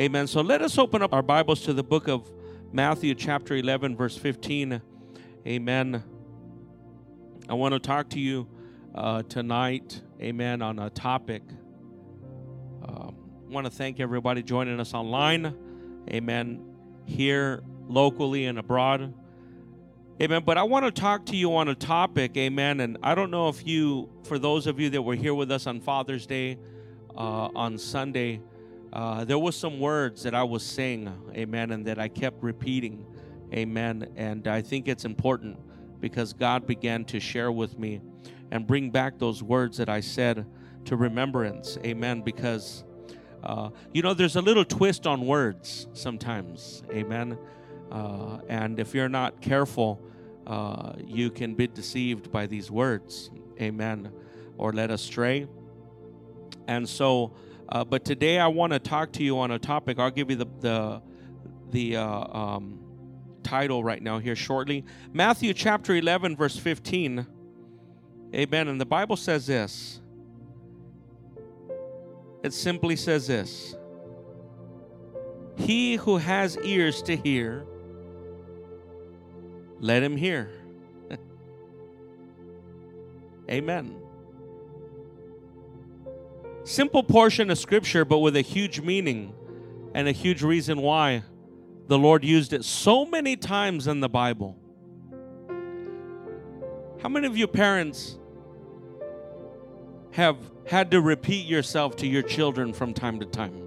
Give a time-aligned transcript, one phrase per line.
[0.00, 0.26] Amen.
[0.26, 2.28] So let us open up our Bibles to the book of
[2.72, 4.82] Matthew, chapter 11, verse 15.
[5.46, 6.02] Amen.
[7.48, 8.48] I want to talk to you
[8.92, 11.44] uh, tonight, amen, on a topic.
[12.82, 13.14] Um,
[13.48, 15.54] I want to thank everybody joining us online,
[16.10, 16.74] amen,
[17.04, 19.14] here locally and abroad.
[20.20, 20.42] Amen.
[20.44, 22.80] But I want to talk to you on a topic, amen.
[22.80, 25.68] And I don't know if you, for those of you that were here with us
[25.68, 26.58] on Father's Day,
[27.16, 28.40] uh, on Sunday,
[28.94, 33.04] uh, there was some words that I was saying, amen, and that I kept repeating,
[33.52, 34.08] amen.
[34.14, 35.58] And I think it's important
[36.00, 38.00] because God began to share with me
[38.52, 40.46] and bring back those words that I said
[40.84, 42.20] to remembrance, amen.
[42.20, 42.84] Because,
[43.42, 47.36] uh, you know, there's a little twist on words sometimes, amen.
[47.90, 50.00] Uh, and if you're not careful,
[50.46, 54.12] uh, you can be deceived by these words, amen,
[54.56, 55.48] or led astray.
[56.68, 57.32] And so,
[57.68, 59.98] uh, but today I want to talk to you on a topic.
[59.98, 61.02] I'll give you the the
[61.70, 62.78] the uh, um,
[63.42, 64.84] title right now here shortly.
[65.12, 67.26] Matthew chapter 11, verse 15.
[68.34, 68.68] Amen.
[68.68, 70.00] And the Bible says this.
[72.42, 73.76] It simply says this.
[75.56, 77.64] He who has ears to hear,
[79.78, 80.50] let him hear.
[83.50, 84.03] Amen.
[86.64, 89.34] Simple portion of scripture, but with a huge meaning
[89.94, 91.22] and a huge reason why
[91.88, 94.56] the Lord used it so many times in the Bible.
[97.02, 98.18] How many of you parents
[100.12, 103.60] have had to repeat yourself to your children from time to time?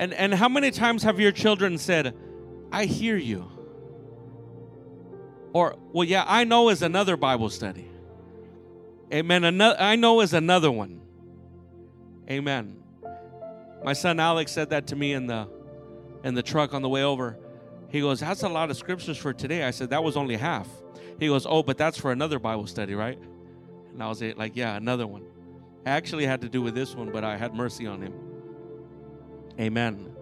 [0.00, 2.16] And, and how many times have your children said,
[2.72, 3.48] I hear you?
[5.52, 7.91] Or, well, yeah, I know is another Bible study.
[9.12, 9.44] Amen.
[9.44, 11.00] Another, I know is another one.
[12.30, 12.82] Amen.
[13.84, 15.48] My son Alex said that to me in the
[16.24, 17.36] in the truck on the way over.
[17.88, 20.68] He goes, "That's a lot of scriptures for today." I said, "That was only half."
[21.18, 23.18] He goes, "Oh, but that's for another Bible study, right?"
[23.92, 25.24] And I was like, "Yeah, another one."
[25.84, 28.14] I actually had to do with this one, but I had mercy on him.
[29.60, 30.14] Amen.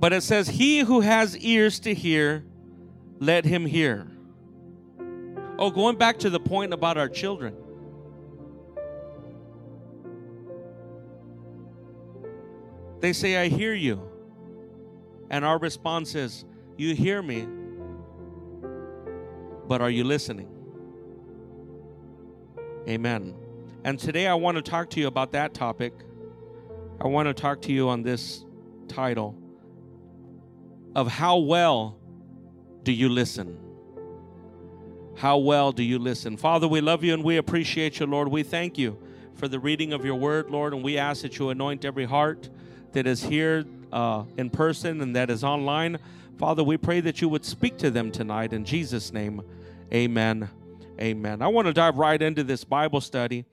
[0.00, 2.44] But it says, "He who has ears to hear,
[3.20, 4.15] let him hear."
[5.58, 7.56] Oh, going back to the point about our children.
[13.00, 14.00] They say, I hear you.
[15.30, 16.44] And our response is,
[16.76, 17.48] You hear me,
[19.66, 20.48] but are you listening?
[22.88, 23.34] Amen.
[23.84, 25.92] And today I want to talk to you about that topic.
[27.00, 28.44] I want to talk to you on this
[28.88, 29.36] title
[30.94, 31.98] of how well
[32.82, 33.65] do you listen?
[35.16, 36.36] How well do you listen?
[36.36, 38.28] Father, we love you and we appreciate you, Lord.
[38.28, 38.98] We thank you
[39.34, 42.50] for the reading of your word, Lord, and we ask that you anoint every heart
[42.92, 45.98] that is here uh, in person and that is online.
[46.36, 48.52] Father, we pray that you would speak to them tonight.
[48.52, 49.40] In Jesus' name,
[49.92, 50.50] amen.
[51.00, 51.40] Amen.
[51.40, 53.46] I want to dive right into this Bible study.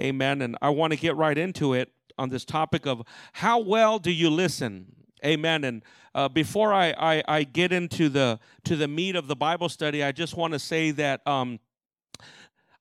[0.00, 0.40] Amen.
[0.40, 3.02] And I want to get right into it on this topic of
[3.34, 4.86] how well do you listen?
[5.24, 5.64] Amen.
[5.64, 5.82] And
[6.14, 10.02] uh, before I, I, I, get into the to the meat of the Bible study,
[10.02, 11.60] I just want to say that um,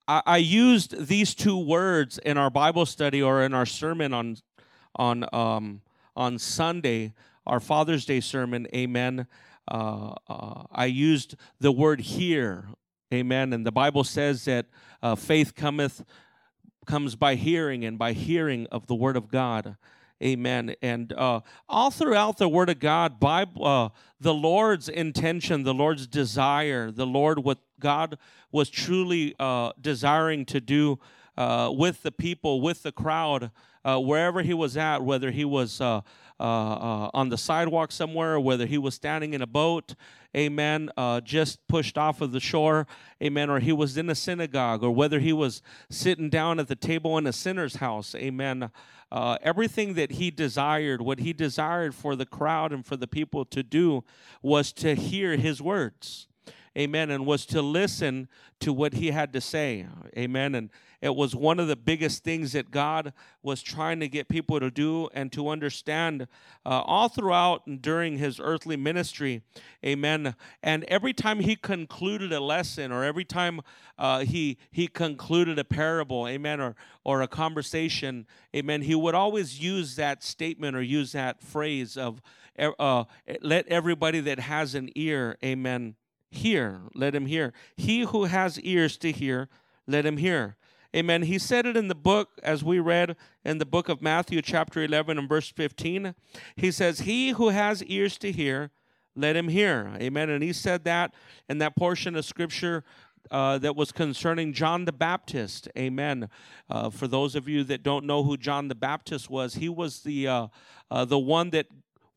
[0.07, 4.37] I, I, used these two words in our Bible study or in our sermon on
[4.95, 5.81] on um,
[6.15, 7.13] on Sunday,
[7.45, 8.67] our Father's Day sermon.
[8.73, 9.27] Amen.
[9.69, 12.69] Uh, uh, I used the word hear.
[13.13, 13.53] Amen.
[13.53, 14.67] And the Bible says that
[15.01, 16.03] uh, faith cometh
[16.85, 19.77] comes by hearing, and by hearing of the word of God.
[20.21, 20.75] Amen.
[20.81, 26.07] And uh, all throughout the Word of God, Bible, uh, the Lord's intention, the Lord's
[26.07, 28.17] desire, the Lord, what God
[28.51, 30.99] was truly uh, desiring to do
[31.37, 33.51] uh, with the people, with the crowd,
[33.85, 36.01] uh, wherever He was at, whether He was uh,
[36.39, 39.95] Uh, uh, on the sidewalk somewhere, whether He was standing in a boat,
[40.35, 42.87] amen, uh, just pushed off of the shore,
[43.21, 46.75] amen, or He was in a synagogue, or whether He was sitting down at the
[46.75, 48.71] table in a sinner's house, amen
[49.11, 53.43] uh, everything that he desired, what he desired for the crowd and for the people
[53.45, 54.03] to do
[54.41, 56.27] was to hear his words.
[56.77, 57.09] Amen.
[57.09, 59.87] And was to listen to what he had to say.
[60.15, 60.53] Amen.
[60.53, 60.69] And
[61.01, 64.69] it was one of the biggest things that God was trying to get people to
[64.69, 66.27] do and to understand
[66.65, 69.41] uh, all throughout and during his earthly ministry.
[69.85, 70.35] Amen.
[70.61, 73.61] And every time he concluded a lesson or every time
[73.97, 76.75] uh, he, he concluded a parable, amen, or,
[77.05, 82.21] or a conversation, amen, he would always use that statement or use that phrase of,
[82.57, 83.05] uh,
[83.41, 85.95] let everybody that has an ear, amen,
[86.29, 86.81] hear.
[86.93, 87.53] Let him hear.
[87.77, 89.47] He who has ears to hear,
[89.87, 90.57] let him hear.
[90.95, 91.23] Amen.
[91.23, 93.15] He said it in the book, as we read
[93.45, 96.15] in the book of Matthew, chapter 11, and verse 15.
[96.55, 98.71] He says, He who has ears to hear,
[99.15, 99.91] let him hear.
[100.01, 100.31] Amen.
[100.31, 101.13] And he said that
[101.47, 102.83] in that portion of scripture
[103.29, 105.67] uh, that was concerning John the Baptist.
[105.77, 106.27] Amen.
[106.67, 110.01] Uh, for those of you that don't know who John the Baptist was, he was
[110.01, 110.47] the uh,
[110.89, 111.67] uh the one that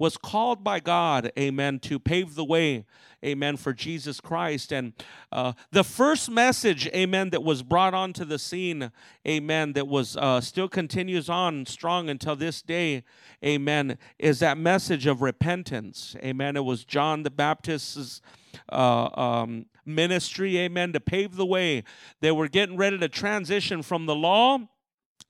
[0.03, 2.85] was called by God, amen, to pave the way,
[3.25, 4.73] amen, for Jesus Christ.
[4.73, 4.95] And
[5.31, 8.91] uh, the first message, amen, that was brought onto the scene,
[9.25, 13.05] amen, that was uh, still continues on strong until this day,
[13.45, 16.57] amen, is that message of repentance, amen.
[16.57, 18.21] It was John the Baptist's.
[18.71, 21.85] Uh, um, ministry, amen, to pave the way.
[22.21, 24.59] They were getting ready to transition from the law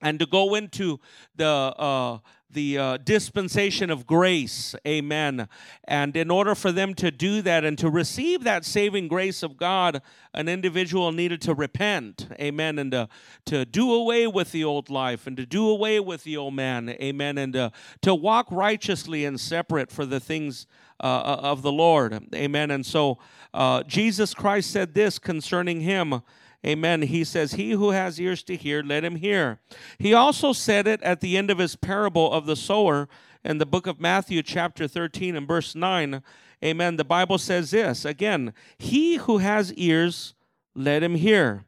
[0.03, 0.99] and to go into
[1.35, 2.19] the uh,
[2.53, 4.75] the uh, dispensation of grace.
[4.87, 5.47] Amen.
[5.85, 9.57] And in order for them to do that and to receive that saving grace of
[9.57, 10.01] God,
[10.33, 12.27] an individual needed to repent.
[12.39, 12.79] Amen.
[12.79, 13.09] And to,
[13.45, 16.89] to do away with the old life and to do away with the old man.
[16.89, 17.37] Amen.
[17.37, 17.71] And to,
[18.01, 20.67] to walk righteously and separate for the things
[20.99, 22.33] uh, uh of the Lord.
[22.33, 22.71] Amen.
[22.71, 23.17] And so
[23.53, 26.21] uh, Jesus Christ said this concerning him.
[26.65, 27.01] Amen.
[27.03, 29.59] He says, He who has ears to hear, let him hear.
[29.97, 33.09] He also said it at the end of his parable of the sower
[33.43, 36.23] in the book of Matthew, chapter 13, and verse 9.
[36.63, 36.95] Amen.
[36.95, 40.33] The Bible says this again, He who has ears,
[40.73, 41.65] let him hear.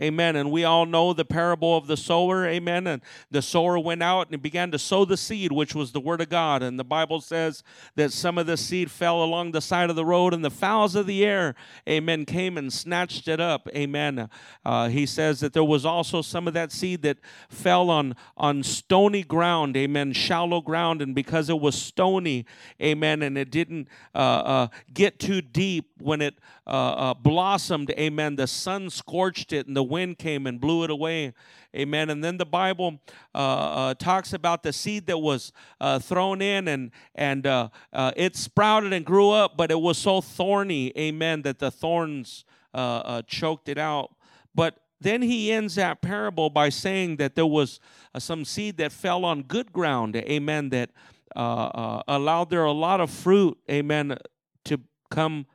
[0.00, 0.36] Amen.
[0.36, 2.46] And we all know the parable of the sower.
[2.46, 2.86] Amen.
[2.86, 6.20] And the sower went out and began to sow the seed, which was the word
[6.20, 6.62] of God.
[6.62, 7.64] And the Bible says
[7.96, 10.94] that some of the seed fell along the side of the road, and the fowls
[10.94, 11.54] of the air,
[11.88, 13.68] amen, came and snatched it up.
[13.74, 14.28] Amen.
[14.64, 17.18] Uh, he says that there was also some of that seed that
[17.48, 19.76] fell on, on stony ground.
[19.76, 20.12] Amen.
[20.12, 21.02] Shallow ground.
[21.02, 22.46] And because it was stony,
[22.80, 26.70] amen, and it didn't uh, uh, get too deep when it uh,
[27.10, 31.32] uh, blossomed, amen, the sun scorched it and the wind came and blew it away.
[31.74, 32.10] Amen.
[32.10, 33.00] And then the Bible
[33.34, 38.12] uh, uh, talks about the seed that was uh, thrown in and, and uh, uh,
[38.16, 42.44] it sprouted and grew up, but it was so thorny, amen, that the thorns
[42.74, 44.14] uh, choked it out.
[44.54, 47.80] But then he ends that parable by saying that there was
[48.18, 50.90] some seed that fell on good ground, amen, that
[51.36, 54.16] allowed there a lot of fruit, amen,
[54.64, 54.80] to
[55.10, 55.46] come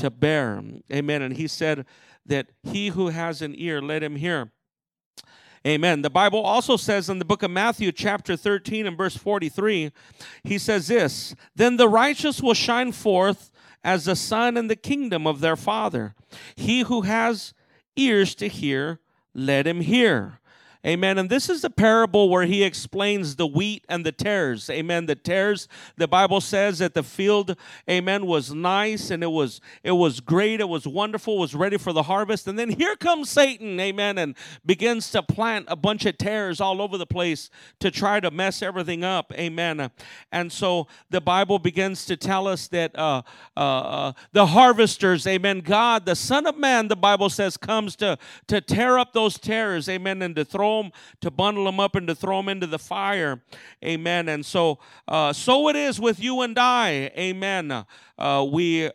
[0.00, 0.62] to bear.
[0.92, 1.22] Amen.
[1.22, 1.84] And he said
[2.26, 4.52] that he who has an ear, let him hear.
[5.66, 6.00] Amen.
[6.00, 9.92] The Bible also says in the book of Matthew, chapter 13 and verse 43,
[10.42, 13.52] he says this Then the righteous will shine forth
[13.84, 16.14] as the sun in the kingdom of their Father.
[16.56, 17.52] He who has
[17.96, 19.00] ears to hear,
[19.34, 20.40] let him hear.
[20.86, 21.18] Amen.
[21.18, 24.70] And this is the parable where he explains the wheat and the tares.
[24.70, 25.04] Amen.
[25.04, 25.68] The tares,
[25.98, 27.54] the Bible says that the field,
[27.88, 31.92] amen, was nice and it was it was great, it was wonderful, was ready for
[31.92, 32.48] the harvest.
[32.48, 34.34] And then here comes Satan, amen, and
[34.64, 37.50] begins to plant a bunch of tares all over the place
[37.80, 39.34] to try to mess everything up.
[39.34, 39.90] Amen.
[40.32, 43.20] And so the Bible begins to tell us that uh,
[43.54, 48.16] uh, uh, the harvesters, amen, God, the Son of Man, the Bible says, comes to,
[48.46, 52.06] to tear up those tares, amen, and to throw them, to bundle them up and
[52.08, 53.42] to throw them into the fire.
[53.84, 54.28] Amen.
[54.28, 54.78] And so,
[55.08, 57.10] uh, so it is with you and I.
[57.16, 57.84] Amen.
[58.18, 58.90] Uh, we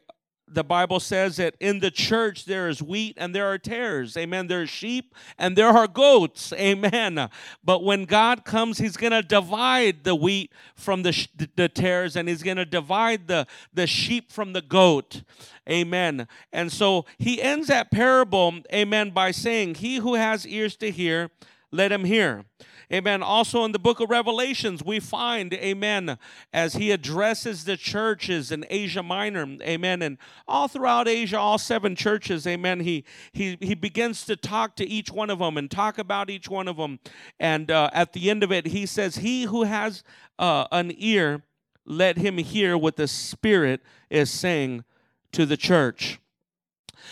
[0.48, 4.16] the Bible says that in the church there is wheat and there are tares.
[4.16, 4.48] Amen.
[4.48, 6.54] There are sheep and there are goats.
[6.54, 7.30] Amen.
[7.64, 12.30] But when God comes, He's going to divide the wheat from the, the tares and
[12.30, 15.24] He's going to divide the, the sheep from the goat.
[15.70, 16.28] Amen.
[16.54, 21.32] And so He ends that parable, amen, by saying, He who has ears to hear,
[21.76, 22.46] let him hear.
[22.94, 23.24] Amen.
[23.24, 26.20] Also in the book of Revelations, we find, amen,
[26.54, 31.96] as he addresses the churches in Asia Minor, amen, and all throughout Asia, all seven
[31.96, 35.98] churches, amen, he, he, he begins to talk to each one of them and talk
[35.98, 37.00] about each one of them.
[37.40, 40.04] And uh, at the end of it, he says, He who has
[40.38, 41.42] uh, an ear,
[41.86, 44.84] let him hear what the Spirit is saying
[45.32, 46.20] to the church.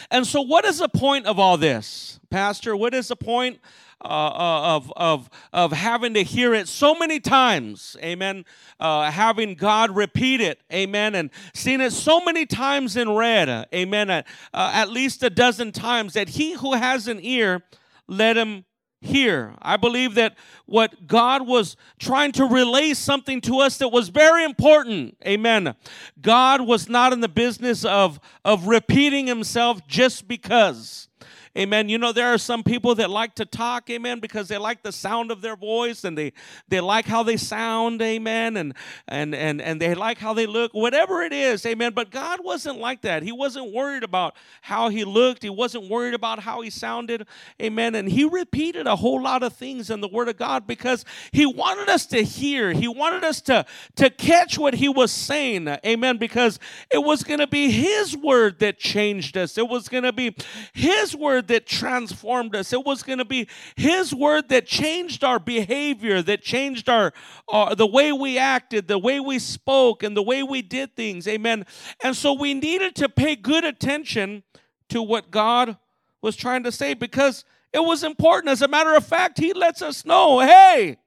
[0.09, 2.75] And so, what is the point of all this, Pastor?
[2.75, 3.59] What is the point
[4.03, 8.45] uh, uh, of, of, of having to hear it so many times, amen,
[8.79, 14.09] uh, having God repeat it, amen, and seeing it so many times in red, amen,
[14.09, 17.63] at, uh, at least a dozen times, that he who has an ear,
[18.07, 18.65] let him
[19.03, 19.53] hear.
[19.61, 24.43] I believe that what God was trying to relay something to us that was very
[24.43, 25.17] important.
[25.25, 25.75] Amen.
[26.21, 31.09] God was not in the business of, of repeating himself just because.
[31.55, 31.87] Amen.
[31.87, 34.91] You know, there are some people that like to talk, amen, because they like the
[34.91, 36.33] sound of their voice and they
[36.67, 38.73] they like how they sound, amen, and
[39.07, 41.93] and and and they like how they look, whatever it is, amen.
[41.93, 43.21] But God wasn't like that.
[43.21, 47.27] He wasn't worried about how he looked, he wasn't worried about how he sounded,
[47.61, 47.93] amen.
[47.93, 51.45] And he repeated a whole lot of things in the Word of God because he
[51.45, 53.63] wanted us to hear, he wanted us to,
[53.97, 56.57] to catch what he was saying, amen, because
[56.89, 59.55] it was gonna be his word that changed us.
[59.55, 60.35] It was gonna be
[60.73, 62.73] his word word that transformed us.
[62.73, 67.13] It was going to be His word that changed our behavior, that changed our,
[67.47, 71.27] our the way we acted, the way we spoke, and the way we did things.
[71.27, 71.65] Amen.
[72.03, 74.43] And so we needed to pay good attention
[74.89, 75.77] to what God
[76.21, 78.51] was trying to say because it was important.
[78.51, 80.97] As a matter of fact, He lets us know, hey,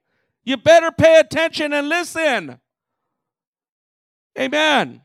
[0.43, 2.59] you better pay attention and listen.
[4.39, 5.01] Amen.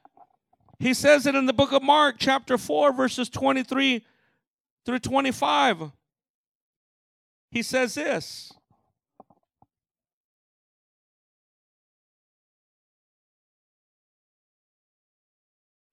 [0.78, 4.04] He says it in the book of Mark, chapter 4, verses 23
[4.84, 5.92] through 25,
[7.50, 8.52] he says this.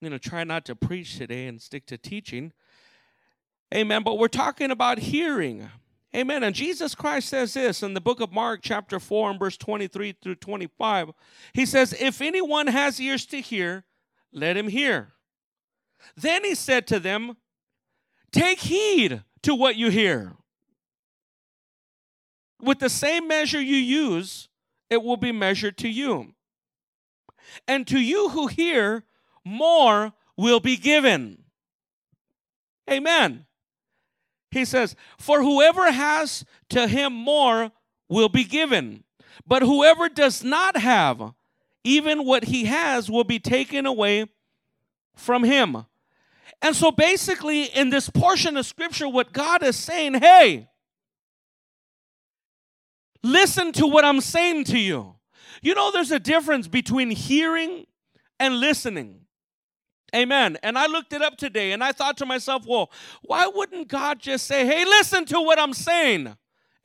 [0.01, 2.53] I'm going to try not to preach today and stick to teaching.
[3.73, 4.03] Amen.
[4.03, 5.69] But we're talking about hearing.
[6.15, 6.43] Amen.
[6.43, 10.15] And Jesus Christ says this in the book of Mark, chapter 4, and verse 23
[10.21, 11.11] through 25.
[11.53, 13.83] He says, If anyone has ears to hear,
[14.31, 15.13] let him hear.
[16.15, 17.35] Then he said to them,
[18.31, 20.35] Take heed to what you hear.
[22.61, 24.49] With the same measure you use,
[24.89, 26.33] it will be measured to you.
[27.67, 29.03] And to you who hear,
[29.45, 31.43] more will be given.
[32.89, 33.45] Amen.
[34.51, 37.71] He says, For whoever has to him more
[38.07, 39.03] will be given,
[39.45, 41.33] but whoever does not have,
[41.83, 44.25] even what he has will be taken away
[45.15, 45.85] from him.
[46.61, 50.67] And so basically, in this portion of scripture, what God is saying, hey,
[53.23, 55.15] listen to what I'm saying to you.
[55.61, 57.85] You know, there's a difference between hearing
[58.39, 59.21] and listening.
[60.15, 60.57] Amen.
[60.63, 64.19] And I looked it up today and I thought to myself, well, why wouldn't God
[64.19, 66.35] just say, hey, listen to what I'm saying?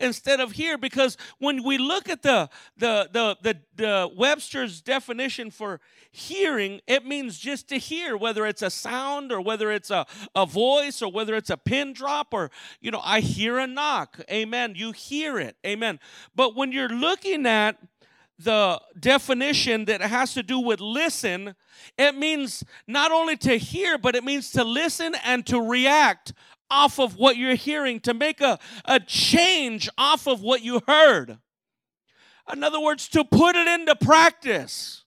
[0.05, 5.51] Instead of here because when we look at the, the the the the, Webster's definition
[5.51, 5.81] for
[6.13, 10.47] hearing it means just to hear whether it's a sound or whether it's a, a
[10.47, 14.21] voice or whether it's a pin drop or you know I hear a knock.
[14.31, 14.75] Amen.
[14.77, 15.57] You hear it.
[15.67, 15.99] Amen.
[16.37, 17.79] But when you're looking at
[18.39, 21.55] the definition that has to do with listen,
[21.97, 26.33] it means not only to hear, but it means to listen and to react
[26.71, 31.39] off of what you're hearing, to make a, a change off of what you heard.
[32.53, 35.05] In other words, to put it into practice.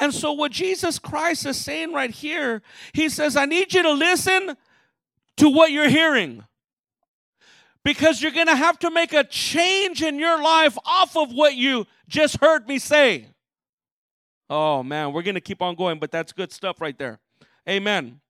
[0.00, 2.62] And so, what Jesus Christ is saying right here,
[2.94, 4.56] he says, I need you to listen
[5.36, 6.44] to what you're hearing.
[7.82, 11.54] Because you're going to have to make a change in your life off of what
[11.54, 13.28] you just heard me say.
[14.50, 17.20] Oh man, we're going to keep on going, but that's good stuff right there.
[17.68, 18.20] Amen.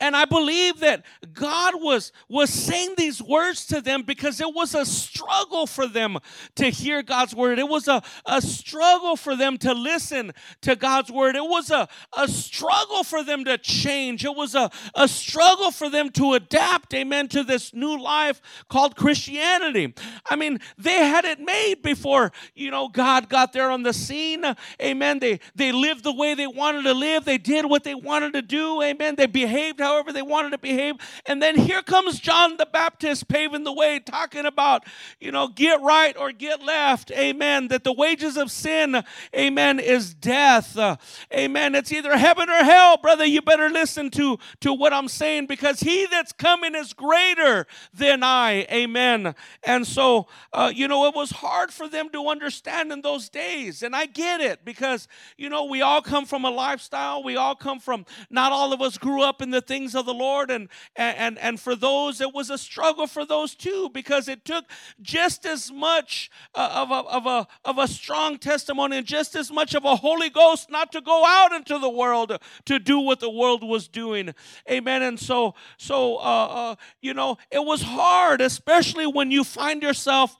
[0.00, 4.74] And I believe that God was, was saying these words to them because it was
[4.74, 6.18] a struggle for them
[6.56, 7.58] to hear God's word.
[7.58, 11.36] It was a, a struggle for them to listen to God's word.
[11.36, 14.24] It was a, a struggle for them to change.
[14.24, 18.96] It was a, a struggle for them to adapt, amen, to this new life called
[18.96, 19.94] Christianity.
[20.28, 24.44] I mean, they had it made before, you know, God got there on the scene.
[24.82, 25.18] Amen.
[25.18, 27.24] They, they lived the way they wanted to live.
[27.24, 28.82] They did what they wanted to do.
[28.82, 29.14] Amen.
[29.16, 30.94] They behaved behaved however they wanted to behave.
[31.26, 34.84] And then here comes John the Baptist paving the way, talking about,
[35.18, 37.10] you know, get right or get left.
[37.10, 37.68] Amen.
[37.68, 39.02] That the wages of sin,
[39.36, 40.78] amen, is death.
[40.78, 40.96] Uh,
[41.34, 41.74] amen.
[41.74, 43.24] It's either heaven or hell, brother.
[43.24, 48.22] You better listen to, to what I'm saying because he that's coming is greater than
[48.22, 48.66] I.
[48.70, 49.34] Amen.
[49.64, 53.82] And so, uh, you know, it was hard for them to understand in those days.
[53.82, 57.24] And I get it because, you know, we all come from a lifestyle.
[57.24, 60.14] We all come from, not all of us grew up in the things of the
[60.14, 60.50] Lord.
[60.50, 64.64] And, and, and for those, it was a struggle for those too, because it took
[65.00, 69.50] just as much uh, of, a, of, a, of a strong testimony and just as
[69.50, 73.20] much of a Holy Ghost not to go out into the world to do what
[73.20, 74.34] the world was doing.
[74.70, 75.02] Amen.
[75.02, 80.36] And so, so uh, uh, you know, it was hard, especially when you find yourself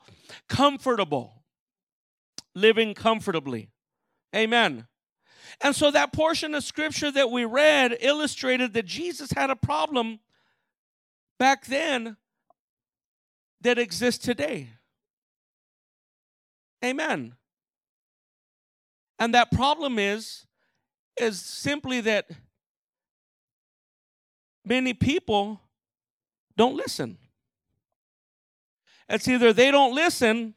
[0.48, 1.42] comfortable,
[2.54, 3.70] living comfortably.
[4.34, 4.86] Amen.
[5.60, 10.20] And so that portion of scripture that we read illustrated that Jesus had a problem
[11.38, 12.16] back then
[13.60, 14.68] that exists today.
[16.84, 17.34] Amen.
[19.18, 20.46] And that problem is
[21.18, 22.30] is simply that
[24.64, 25.60] many people
[26.56, 27.18] don't listen.
[29.08, 30.54] It's either they don't listen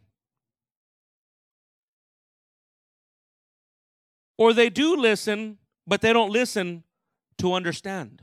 [4.37, 6.83] or they do listen, but they don't listen
[7.37, 8.21] to understand.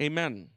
[0.00, 0.48] Amen.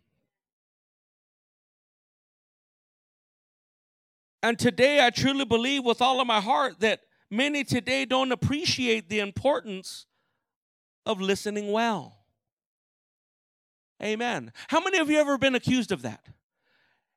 [4.44, 9.10] And today, I truly believe with all of my heart that many today don't appreciate
[9.10, 10.06] the importance
[11.06, 12.18] of listening well.
[14.04, 14.52] Amen.
[14.68, 16.28] How many of you ever been accused of that?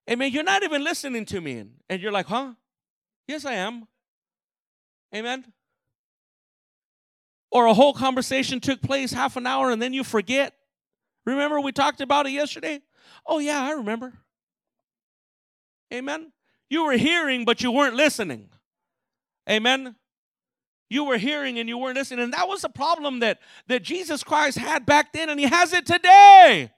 [0.08, 0.32] Amen.
[0.32, 1.64] You're not even listening to me.
[1.90, 2.54] And you're like, huh?
[3.26, 3.86] Yes, I am.
[5.14, 5.44] Amen.
[7.50, 10.54] Or a whole conversation took place half an hour and then you forget.
[11.24, 12.80] Remember, we talked about it yesterday?
[13.26, 14.12] Oh, yeah, I remember.
[15.92, 16.32] Amen.
[16.68, 18.50] You were hearing, but you weren't listening.
[19.48, 19.96] Amen.
[20.90, 22.24] You were hearing and you weren't listening.
[22.24, 25.72] And that was the problem that, that Jesus Christ had back then, and he has
[25.72, 26.70] it today.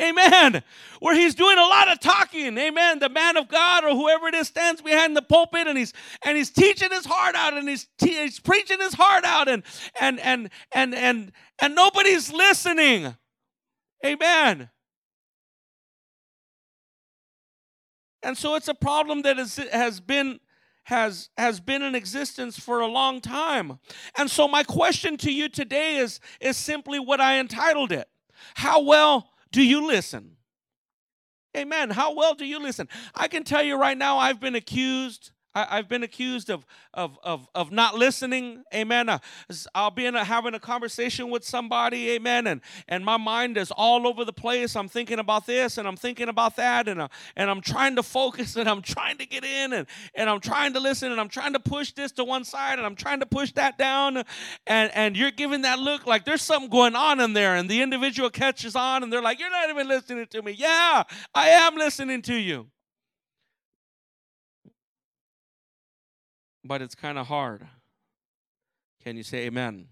[0.00, 0.62] Amen.
[1.00, 2.56] Where he's doing a lot of talking.
[2.56, 2.98] Amen.
[2.98, 5.92] The man of God or whoever it is stands behind the pulpit and he's
[6.24, 9.62] and he's teaching his heart out and he's, te- he's preaching his heart out and
[10.00, 13.14] and and and and and nobody's listening.
[14.04, 14.70] Amen.
[18.22, 20.40] And so it's a problem that is, has been
[20.84, 23.78] has has been in existence for a long time.
[24.16, 28.08] And so my question to you today is is simply what I entitled it.
[28.54, 30.36] How well do you listen?
[31.56, 31.90] Amen.
[31.90, 32.88] How well do you listen?
[33.14, 36.64] I can tell you right now I've been accused I, have been accused of,
[36.94, 38.62] of, of, of not listening.
[38.72, 39.08] Amen.
[39.08, 39.18] Uh,
[39.74, 42.10] I'll be in a, having a conversation with somebody.
[42.10, 42.46] Amen.
[42.46, 44.76] And, and my mind is all over the place.
[44.76, 46.86] I'm thinking about this and I'm thinking about that.
[46.86, 50.30] And, uh, and I'm trying to focus and I'm trying to get in and, and
[50.30, 52.96] I'm trying to listen and I'm trying to push this to one side and I'm
[52.96, 54.22] trying to push that down.
[54.66, 57.56] And, and you're giving that look like there's something going on in there.
[57.56, 60.52] And the individual catches on and they're like, You're not even listening to me.
[60.52, 61.02] Yeah,
[61.34, 62.68] I am listening to you.
[66.64, 67.66] But it's kind of hard.
[69.02, 69.88] Can you say amen?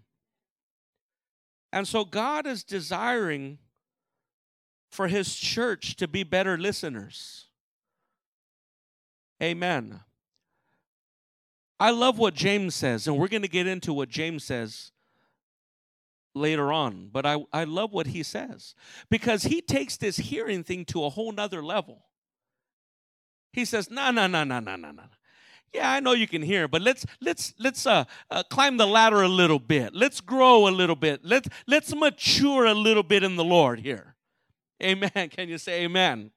[1.72, 3.58] And so God is desiring
[4.90, 7.46] for his church to be better listeners.
[9.42, 10.00] Amen.
[11.80, 14.90] I love what James says, and we're going to get into what James says
[16.34, 18.74] later on, but I, I love what he says
[19.10, 22.04] because he takes this hearing thing to a whole nother level.
[23.52, 25.02] He says, no, no, no, no, no, no, no
[25.72, 29.22] yeah i know you can hear but let's let's let's uh, uh, climb the ladder
[29.22, 29.94] a little bit.
[29.94, 31.24] Let's grow a little bit.
[31.24, 34.14] Let's let's mature a little bit in the lord here.
[34.82, 35.10] Amen.
[35.30, 36.30] Can you say amen?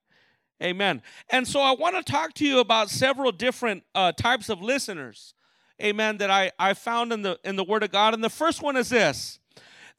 [0.61, 1.01] Amen.
[1.29, 5.33] And so i want to talk to you about several different uh, types of listeners
[5.81, 8.13] amen that i i found in the in the word of god.
[8.13, 9.39] And the first one is this.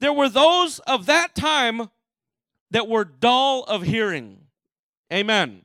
[0.00, 1.90] There were those of that time
[2.70, 4.46] that were dull of hearing.
[5.12, 5.64] Amen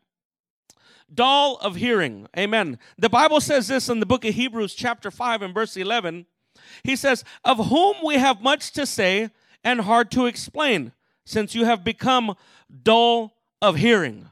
[1.14, 2.28] dull of hearing.
[2.38, 2.80] Amen.
[2.98, 6.26] The Bible says this in the book of Hebrews, chapter 5, and verse 11.
[6.84, 9.30] He says, Of whom we have much to say
[9.64, 10.94] and hard to explain,
[11.26, 12.36] since you have become
[12.84, 14.30] dull of hearing.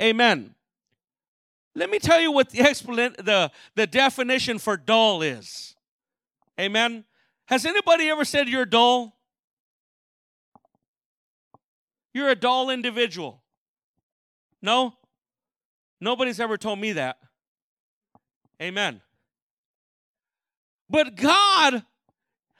[0.00, 0.54] Amen.
[1.74, 5.74] Let me tell you what the, explan- the, the definition for dull is.
[6.60, 7.04] Amen.
[7.46, 9.16] Has anybody ever said you're dull?
[12.12, 13.42] You're a dull individual.
[14.60, 14.94] No?
[16.02, 17.16] Nobody's ever told me that.
[18.60, 19.00] Amen.
[20.90, 21.84] But God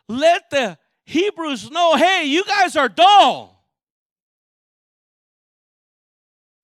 [0.09, 3.67] let the Hebrews know hey, you guys are dull.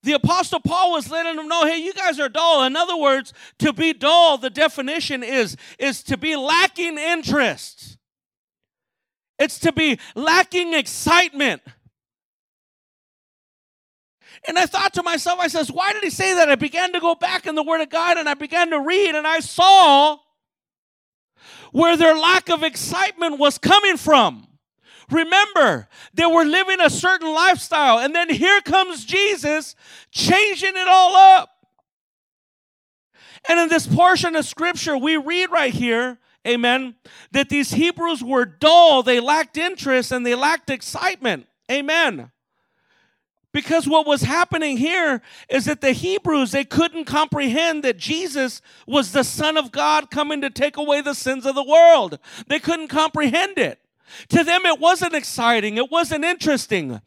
[0.04, 2.62] The Apostle Paul was letting them know hey, you guys are dull.
[2.62, 7.98] In other words, to be dull, the definition is, is to be lacking interest,
[9.36, 11.60] it's to be lacking excitement.
[14.46, 16.48] And I thought to myself, I says, why did he say that?
[16.48, 19.14] I began to go back in the Word of God and I began to read
[19.14, 20.18] and I saw
[21.72, 24.46] where their lack of excitement was coming from.
[25.10, 29.74] Remember, they were living a certain lifestyle, and then here comes Jesus
[30.10, 31.50] changing it all up.
[33.48, 36.96] And in this portion of scripture, we read right here, amen,
[37.32, 41.46] that these Hebrews were dull, they lacked interest, and they lacked excitement.
[41.70, 42.30] Amen.
[43.58, 49.10] Because what was happening here is that the Hebrews, they couldn't comprehend that Jesus was
[49.10, 52.20] the Son of God coming to take away the sins of the world.
[52.46, 53.80] They couldn't comprehend it.
[54.28, 55.76] To them, it wasn't exciting.
[55.76, 57.00] It wasn't interesting.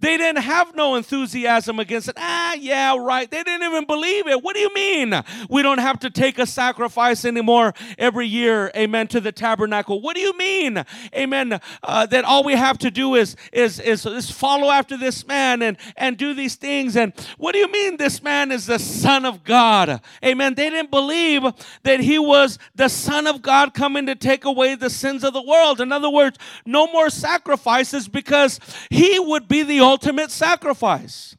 [0.00, 2.16] They didn't have no enthusiasm against it.
[2.18, 3.30] Ah, yeah, right.
[3.30, 4.42] They didn't even believe it.
[4.42, 5.14] What do you mean?
[5.50, 10.00] We don't have to take a sacrifice anymore every year, amen, to the tabernacle.
[10.00, 14.06] What do you mean, amen, uh, that all we have to do is, is, is,
[14.06, 16.96] is follow after this man and, and do these things?
[16.96, 20.00] And what do you mean this man is the Son of God?
[20.24, 20.54] Amen.
[20.54, 21.42] They didn't believe
[21.82, 25.42] that he was the Son of God coming to take away the sins of the
[25.42, 25.80] world.
[25.80, 31.36] In other words, no more sacrifices because he would be the ultimate sacrifice.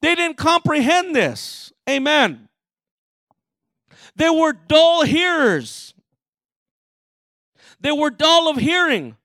[0.00, 1.72] They didn't comprehend this.
[1.88, 2.48] Amen.
[4.16, 5.94] They were dull hearers.
[7.80, 9.16] They were dull of hearing.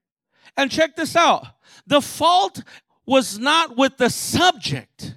[0.58, 1.46] And check this out
[1.86, 2.64] the fault
[3.06, 5.16] was not with the subject.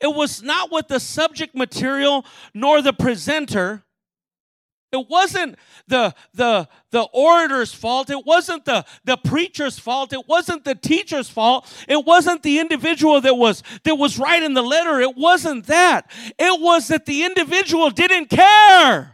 [0.00, 3.83] It was not with the subject material nor the presenter.
[4.94, 5.56] It wasn't
[5.88, 8.08] the, the, the orator's fault.
[8.08, 10.12] It wasn't the, the preacher's fault.
[10.12, 11.70] It wasn't the teacher's fault.
[11.88, 15.00] It wasn't the individual that was, that was writing the letter.
[15.00, 16.10] It wasn't that.
[16.38, 19.13] It was that the individual didn't care.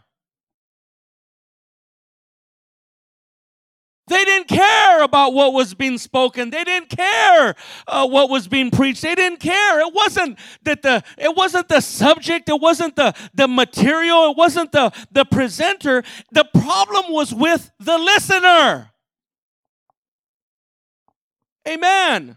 [4.11, 6.51] They didn't care about what was being spoken.
[6.51, 7.55] They didn't care
[7.87, 9.03] uh, what was being preached.
[9.03, 9.79] They didn't care.
[9.79, 12.49] It wasn't that the it wasn't the subject.
[12.49, 14.33] It wasn't the the material.
[14.33, 16.03] It wasn't the the presenter.
[16.33, 18.90] The problem was with the listener.
[21.68, 22.37] Amen.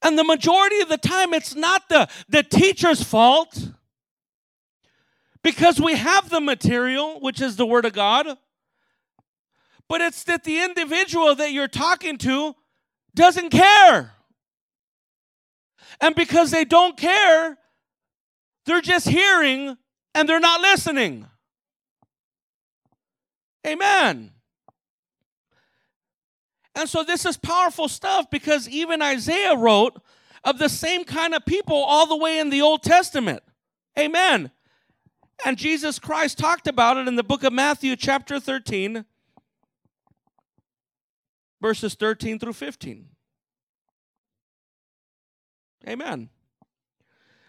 [0.00, 3.70] And the majority of the time, it's not the, the teacher's fault
[5.44, 8.26] because we have the material, which is the Word of God,
[9.88, 12.56] but it's that the individual that you're talking to
[13.14, 14.12] doesn't care.
[16.00, 17.58] And because they don't care,
[18.64, 19.76] they're just hearing
[20.14, 21.26] and they're not listening.
[23.66, 24.32] Amen.
[26.74, 30.00] And so this is powerful stuff because even Isaiah wrote
[30.42, 33.42] of the same kind of people all the way in the Old Testament.
[33.98, 34.50] Amen.
[35.44, 39.04] And Jesus Christ talked about it in the book of Matthew, chapter 13,
[41.60, 43.08] verses 13 through 15.
[45.88, 46.30] Amen.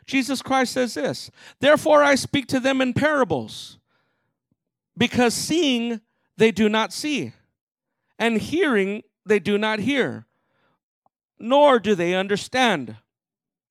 [0.05, 3.77] Jesus Christ says this Therefore I speak to them in parables,
[4.97, 6.01] because seeing
[6.37, 7.33] they do not see,
[8.19, 10.25] and hearing they do not hear,
[11.39, 12.97] nor do they understand.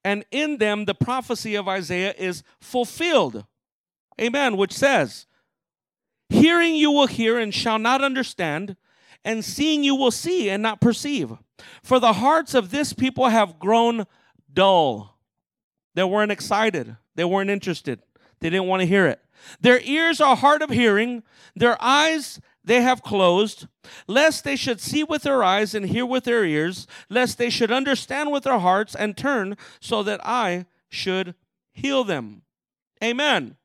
[0.06, 3.46] And in them the prophecy of Isaiah is fulfilled.
[4.20, 4.56] Amen.
[4.56, 5.26] Which says,
[6.28, 8.76] Hearing you will hear and shall not understand,
[9.24, 11.32] and seeing you will see and not perceive.
[11.82, 14.06] For the hearts of this people have grown
[14.52, 15.18] dull.
[15.94, 18.02] They weren't excited, they weren't interested,
[18.40, 19.20] they didn't want to hear it.
[19.60, 21.22] Their ears are hard of hearing,
[21.54, 23.66] their eyes they have closed,
[24.06, 27.70] lest they should see with their eyes and hear with their ears, lest they should
[27.70, 31.34] understand with their hearts and turn so that I should
[31.72, 32.42] heal them.
[33.02, 33.56] Amen.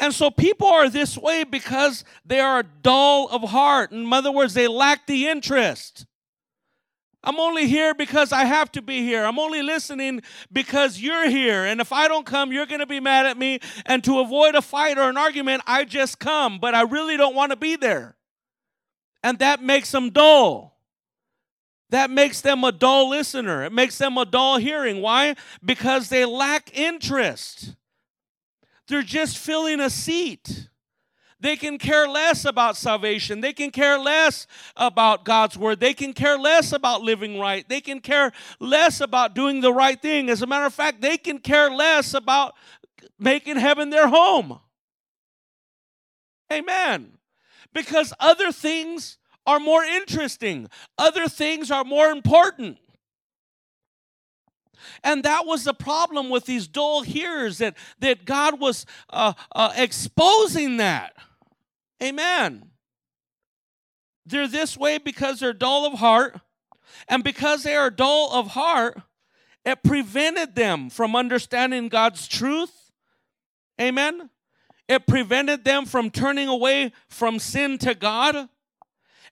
[0.00, 3.90] And so people are this way because they are dull of heart.
[3.90, 6.06] In other words, they lack the interest.
[7.24, 9.24] I'm only here because I have to be here.
[9.24, 11.64] I'm only listening because you're here.
[11.64, 13.58] And if I don't come, you're going to be mad at me.
[13.86, 16.60] And to avoid a fight or an argument, I just come.
[16.60, 18.16] But I really don't want to be there.
[19.24, 20.78] And that makes them dull.
[21.90, 23.64] That makes them a dull listener.
[23.64, 25.02] It makes them a dull hearing.
[25.02, 25.34] Why?
[25.64, 27.74] Because they lack interest.
[28.88, 30.68] They're just filling a seat.
[31.40, 33.40] They can care less about salvation.
[33.40, 35.78] They can care less about God's word.
[35.78, 37.68] They can care less about living right.
[37.68, 40.30] They can care less about doing the right thing.
[40.30, 42.54] As a matter of fact, they can care less about
[43.18, 44.58] making heaven their home.
[46.52, 47.12] Amen.
[47.72, 52.78] Because other things are more interesting, other things are more important.
[55.02, 59.72] And that was the problem with these dull hearers that, that God was uh, uh,
[59.76, 61.14] exposing that.
[62.02, 62.70] Amen.
[64.26, 66.40] They're this way because they're dull of heart.
[67.08, 69.00] And because they are dull of heart,
[69.64, 72.90] it prevented them from understanding God's truth.
[73.80, 74.30] Amen.
[74.88, 78.48] It prevented them from turning away from sin to God.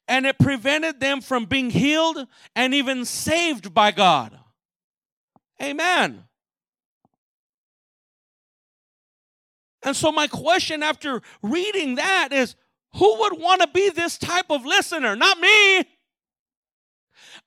[0.09, 4.39] And it prevented them from being healed and even saved by God.
[5.63, 6.25] Amen.
[9.83, 12.57] And so, my question after reading that is
[12.95, 15.15] who would want to be this type of listener?
[15.15, 15.85] Not me.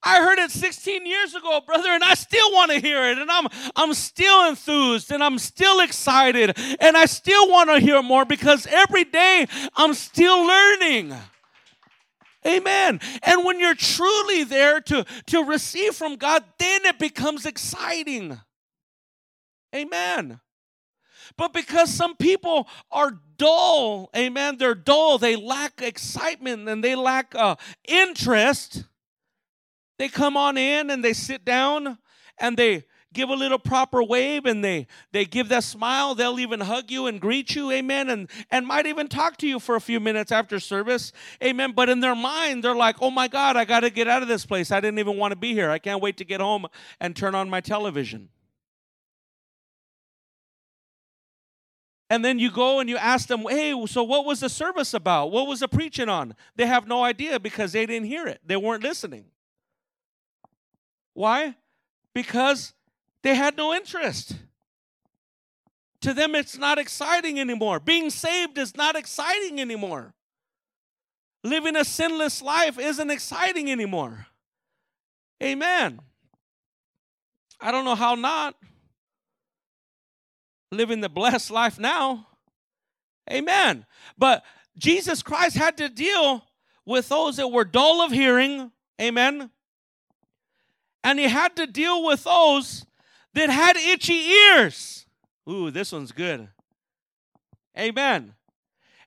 [0.01, 3.17] I heard it 16 years ago, brother, and I still want to hear it.
[3.17, 8.01] And I'm I'm still enthused and I'm still excited and I still want to hear
[8.01, 9.45] more because every day
[9.75, 11.13] I'm still learning.
[12.47, 12.99] Amen.
[13.23, 18.39] And when you're truly there to, to receive from God, then it becomes exciting.
[19.75, 20.39] Amen.
[21.37, 27.35] But because some people are dull, amen, they're dull, they lack excitement and they lack
[27.35, 27.55] uh,
[27.87, 28.85] interest,
[29.97, 31.97] they come on in and they sit down
[32.39, 36.59] and they give a little proper wave and they they give that smile they'll even
[36.59, 39.81] hug you and greet you amen and and might even talk to you for a
[39.81, 41.11] few minutes after service
[41.43, 44.21] amen but in their mind they're like oh my god i got to get out
[44.21, 46.39] of this place i didn't even want to be here i can't wait to get
[46.39, 46.65] home
[46.99, 48.29] and turn on my television
[52.11, 55.31] And then you go and you ask them, hey, so what was the service about?
[55.31, 56.33] What was the preaching on?
[56.55, 58.41] They have no idea because they didn't hear it.
[58.43, 59.25] They weren't listening.
[61.13, 61.55] Why?
[62.15, 62.73] Because
[63.23, 64.35] they had no interest.
[66.01, 67.79] To them, it's not exciting anymore.
[67.79, 70.13] Being saved is not exciting anymore.
[71.43, 74.27] Living a sinless life isn't exciting anymore.
[75.43, 75.99] Amen.
[77.59, 78.55] I don't know how not
[80.71, 82.27] living the blessed life now.
[83.31, 83.85] Amen.
[84.17, 84.43] But
[84.77, 86.45] Jesus Christ had to deal
[86.85, 88.71] with those that were dull of hearing.
[89.01, 89.49] Amen.
[91.03, 92.85] And he had to deal with those
[93.33, 95.05] that had itchy ears.
[95.49, 96.49] Ooh, this one's good.
[97.77, 98.33] Amen.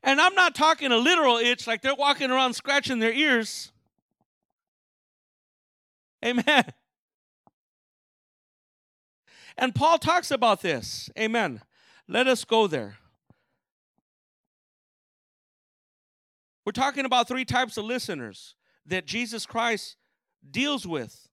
[0.03, 3.71] And I'm not talking a literal itch like they're walking around scratching their ears.
[6.25, 6.65] Amen.
[9.57, 11.11] And Paul talks about this.
[11.19, 11.61] Amen.
[12.09, 12.97] Let us go there.
[16.65, 18.55] We're talking about three types of listeners
[18.87, 19.97] that Jesus Christ
[20.49, 21.29] deals with.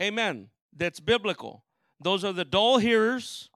[0.00, 0.48] Amen.
[0.76, 1.64] That's biblical.
[2.00, 3.50] Those are the dull hearers,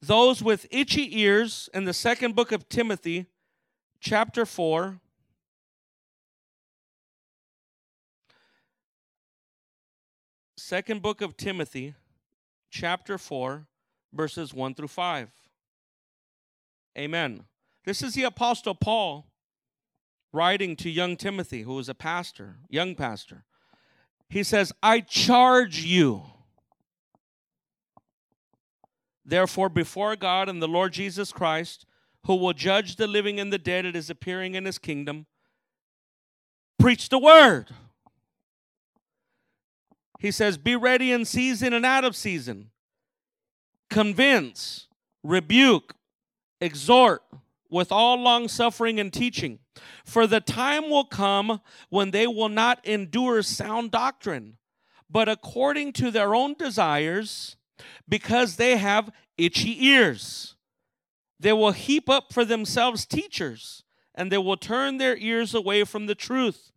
[0.00, 3.26] those with itchy ears in the second book of Timothy,
[4.00, 5.00] chapter 4.
[10.56, 11.94] Second book of Timothy,
[12.70, 13.66] chapter 4,
[14.12, 15.30] verses 1 through 5.
[16.96, 17.44] Amen.
[17.84, 19.26] This is the Apostle Paul
[20.32, 23.44] writing to young Timothy, who was a pastor, young pastor.
[24.28, 26.22] He says, I charge you,
[29.28, 31.86] therefore, before God and the Lord Jesus Christ,
[32.24, 35.26] who will judge the living and the dead at his appearing in his kingdom,
[36.78, 37.70] preach the word.
[40.18, 42.70] He says, Be ready in season and out of season.
[43.88, 44.88] Convince,
[45.22, 45.94] rebuke,
[46.60, 47.22] exhort
[47.70, 49.58] with all long suffering and teaching.
[50.04, 54.56] For the time will come when they will not endure sound doctrine,
[55.08, 57.56] but according to their own desires,
[58.08, 60.54] because they have itchy ears.
[61.40, 66.06] They will heap up for themselves teachers, and they will turn their ears away from
[66.06, 66.72] the truth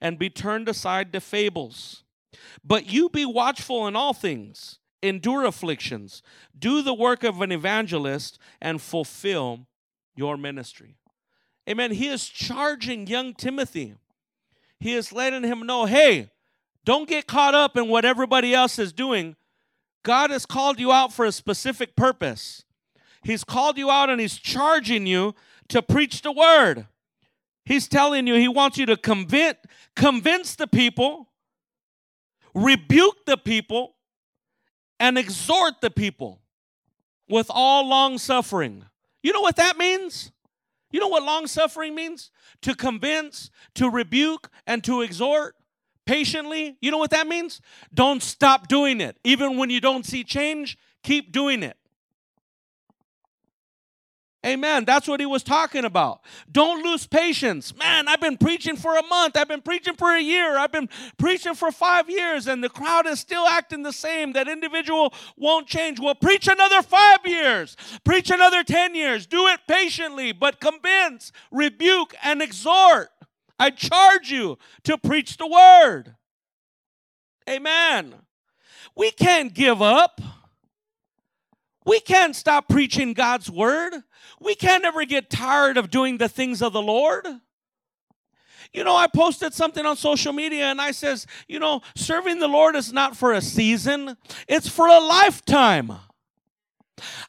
[0.00, 2.04] and be turned aside to fables.
[2.64, 6.22] But you be watchful in all things, endure afflictions,
[6.56, 9.66] do the work of an evangelist, and fulfill
[10.14, 10.96] your ministry.
[11.68, 11.92] Amen.
[11.92, 13.94] He is charging young Timothy.
[14.78, 16.30] He is letting him know hey,
[16.84, 19.36] don't get caught up in what everybody else is doing.
[20.04, 22.64] God has called you out for a specific purpose.
[23.24, 25.34] He's called you out and He's charging you
[25.68, 26.86] to preach the word.
[27.64, 29.58] He's telling you He wants you to convince,
[29.96, 31.28] convince the people
[32.54, 33.96] rebuke the people,
[35.00, 36.40] and exhort the people
[37.28, 38.84] with all long suffering.
[39.22, 40.30] You know what that means?
[40.92, 42.30] You know what long suffering means?
[42.62, 45.56] To convince, to rebuke, and to exhort
[46.06, 46.76] patiently.
[46.80, 47.60] You know what that means?
[47.92, 49.16] Don't stop doing it.
[49.24, 51.76] Even when you don't see change, keep doing it.
[54.44, 54.84] Amen.
[54.84, 56.20] That's what he was talking about.
[56.52, 57.74] Don't lose patience.
[57.74, 59.38] Man, I've been preaching for a month.
[59.38, 60.58] I've been preaching for a year.
[60.58, 64.34] I've been preaching for five years, and the crowd is still acting the same.
[64.34, 65.98] That individual won't change.
[65.98, 67.74] Well, preach another five years.
[68.04, 69.26] Preach another 10 years.
[69.26, 73.08] Do it patiently, but convince, rebuke, and exhort.
[73.58, 76.16] I charge you to preach the word.
[77.48, 78.14] Amen.
[78.96, 80.20] We can't give up.
[81.86, 83.94] We can't stop preaching God's word.
[84.40, 87.26] We can't ever get tired of doing the things of the Lord.
[88.72, 92.48] You know, I posted something on social media and I says, you know, serving the
[92.48, 94.16] Lord is not for a season,
[94.48, 95.92] it's for a lifetime.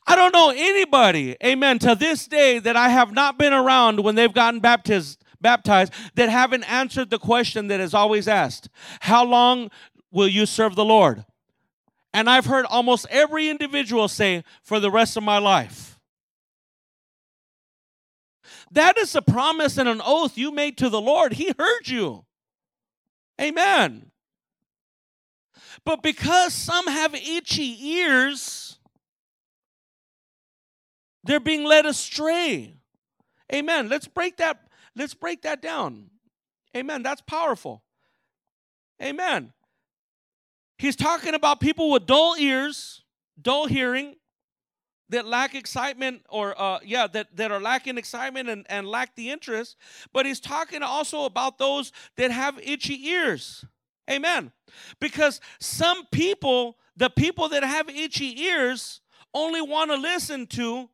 [0.08, 4.16] I don't know anybody, amen, to this day that I have not been around when
[4.16, 8.68] they've gotten baptized baptized that haven't answered the question that is always asked
[9.02, 9.70] How long
[10.12, 11.24] will you serve the Lord?
[12.12, 16.00] And I've heard almost every individual say, For the rest of my life.
[18.72, 21.34] That is a promise and an oath you made to the Lord.
[21.34, 22.26] He heard you.
[23.40, 24.10] Amen.
[25.86, 28.80] But because some have itchy ears,
[31.24, 32.78] they're being led astray.
[33.54, 33.90] Amen.
[33.90, 34.65] Let's break that
[34.96, 36.10] let's break that down.
[36.76, 37.04] Amen.
[37.04, 37.84] That's powerful.
[39.02, 39.54] Amen.
[40.78, 43.04] He's talking about people with dull ears,
[43.42, 44.16] dull hearing,
[45.10, 49.30] that lack excitement or uh, yeah that, that are lacking excitement and, and lack the
[49.30, 49.78] interest
[50.14, 53.64] but he's talking also about those that have itchy ears
[54.10, 54.52] amen
[55.00, 59.02] because some people the people that have itchy ears
[59.34, 60.90] only want to listen to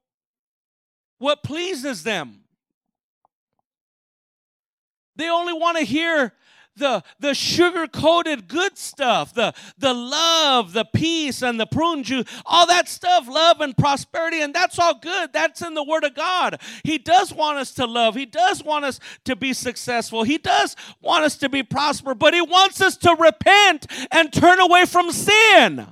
[1.17, 2.40] what pleases them
[5.21, 6.33] they only want to hear
[6.75, 12.25] the, the sugar coated good stuff, the, the love, the peace, and the prune juice,
[12.45, 15.33] all that stuff, love and prosperity, and that's all good.
[15.33, 16.61] That's in the Word of God.
[16.83, 20.75] He does want us to love, He does want us to be successful, He does
[21.01, 25.11] want us to be prosperous, but He wants us to repent and turn away from
[25.11, 25.87] sin.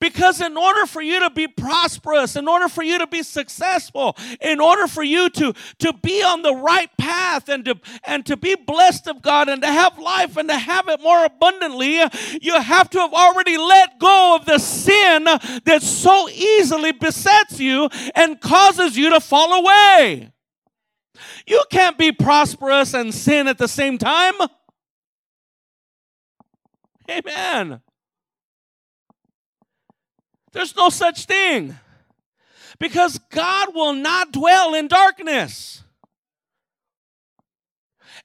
[0.00, 4.16] Because in order for you to be prosperous, in order for you to be successful,
[4.40, 8.36] in order for you to, to be on the right path and to, and to
[8.36, 12.00] be blessed of God and to have life and to have it more abundantly,
[12.40, 17.90] you have to have already let go of the sin that so easily besets you
[18.14, 20.32] and causes you to fall away.
[21.46, 24.34] You can't be prosperous and sin at the same time.
[27.10, 27.80] Amen.
[30.52, 31.78] There's no such thing.
[32.78, 35.82] Because God will not dwell in darkness.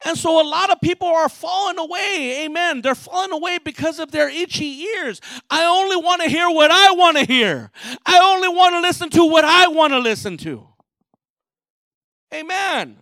[0.04, 2.46] And so a lot of people are falling away.
[2.46, 2.82] Amen.
[2.82, 5.22] They're falling away because of their itchy ears.
[5.50, 7.72] I only want to hear what I want to hear.
[8.06, 10.68] I only want to listen to what I want to listen to.
[12.34, 12.98] Amen.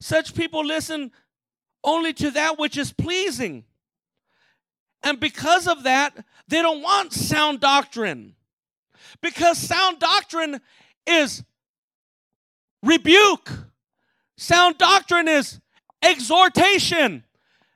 [0.00, 1.12] Such people listen
[1.84, 3.64] only to that which is pleasing.
[5.06, 6.16] And because of that,
[6.48, 8.34] they don't want sound doctrine.
[9.22, 10.60] Because sound doctrine
[11.06, 11.44] is
[12.82, 13.48] rebuke,
[14.36, 15.60] sound doctrine is
[16.02, 17.22] exhortation,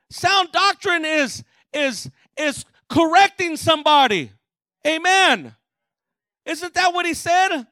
[0.09, 1.41] sound doctrine is
[1.73, 4.33] is is correcting somebody.
[4.85, 5.55] Amen.
[6.45, 7.65] Isn't that what he said?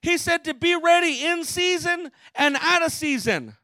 [0.00, 3.54] He said to be ready in season and out of season.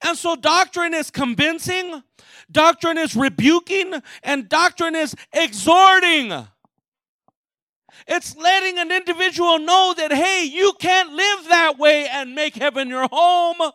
[0.00, 2.02] And so doctrine is convincing,
[2.50, 6.46] doctrine is rebuking, and doctrine is exhorting.
[8.06, 12.88] It's letting an individual know that, hey, you can't live that way and make heaven
[12.88, 13.72] your home.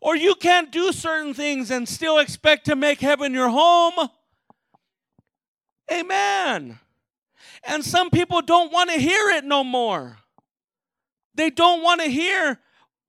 [0.00, 4.10] Or you can't do certain things and still expect to make heaven your home.
[5.90, 6.78] Amen.
[7.66, 10.18] And some people don't want to hear it no more.
[11.34, 12.60] They don't want to hear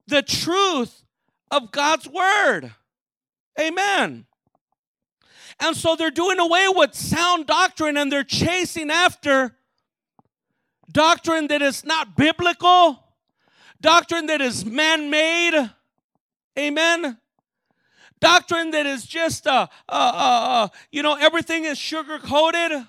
[0.07, 1.04] the truth
[1.55, 2.71] of God's word.
[3.59, 4.25] Amen.
[5.59, 9.55] And so they're doing away with sound doctrine and they're chasing after
[10.91, 12.99] doctrine that is not biblical,
[13.79, 15.71] doctrine that is man made.
[16.59, 17.17] Amen.
[18.19, 22.85] Doctrine that is just, uh, uh, uh, you know, everything is sugar coated.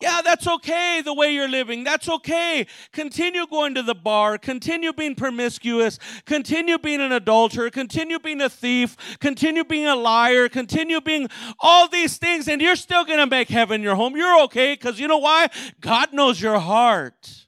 [0.00, 1.82] Yeah, that's okay the way you're living.
[1.82, 2.68] That's okay.
[2.92, 4.38] Continue going to the bar.
[4.38, 5.98] Continue being promiscuous.
[6.24, 7.68] Continue being an adulterer.
[7.68, 8.96] Continue being a thief.
[9.18, 10.48] Continue being a liar.
[10.48, 14.16] Continue being all these things, and you're still going to make heaven your home.
[14.16, 15.48] You're okay because you know why?
[15.80, 17.46] God knows your heart.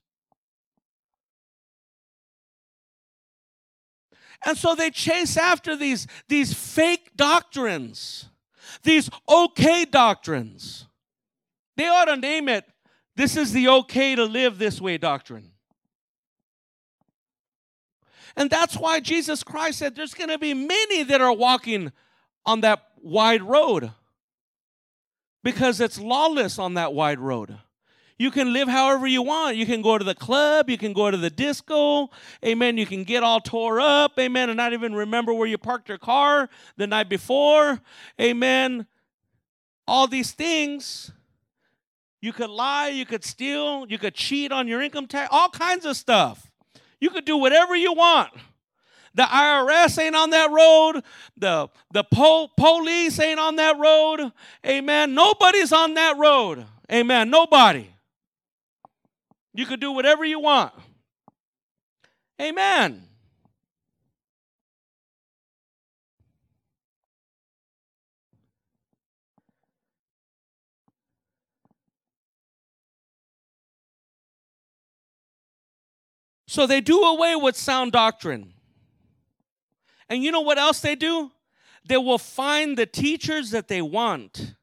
[4.44, 8.28] And so they chase after these, these fake doctrines,
[8.82, 10.86] these okay doctrines.
[11.80, 12.66] They ought to name it,
[13.16, 15.52] this is the okay to live this way doctrine.
[18.36, 21.90] And that's why Jesus Christ said there's going to be many that are walking
[22.44, 23.92] on that wide road
[25.42, 27.56] because it's lawless on that wide road.
[28.18, 29.56] You can live however you want.
[29.56, 32.10] You can go to the club, you can go to the disco,
[32.44, 32.76] amen.
[32.76, 35.96] You can get all tore up, amen, and not even remember where you parked your
[35.96, 37.80] car the night before,
[38.20, 38.86] amen.
[39.88, 41.12] All these things
[42.20, 45.84] you could lie, you could steal, you could cheat on your income tax, all kinds
[45.84, 46.50] of stuff.
[47.00, 48.30] You could do whatever you want.
[49.14, 51.02] The IRS ain't on that road.
[51.36, 54.32] The, the po- police ain't on that road.
[54.64, 55.14] Amen.
[55.14, 56.64] Nobody's on that road.
[56.92, 57.30] Amen.
[57.30, 57.88] Nobody.
[59.54, 60.72] You could do whatever you want.
[62.40, 63.02] Amen.
[76.50, 78.54] So they do away with sound doctrine.
[80.08, 81.30] And you know what else they do?
[81.86, 84.56] They will find the teachers that they want.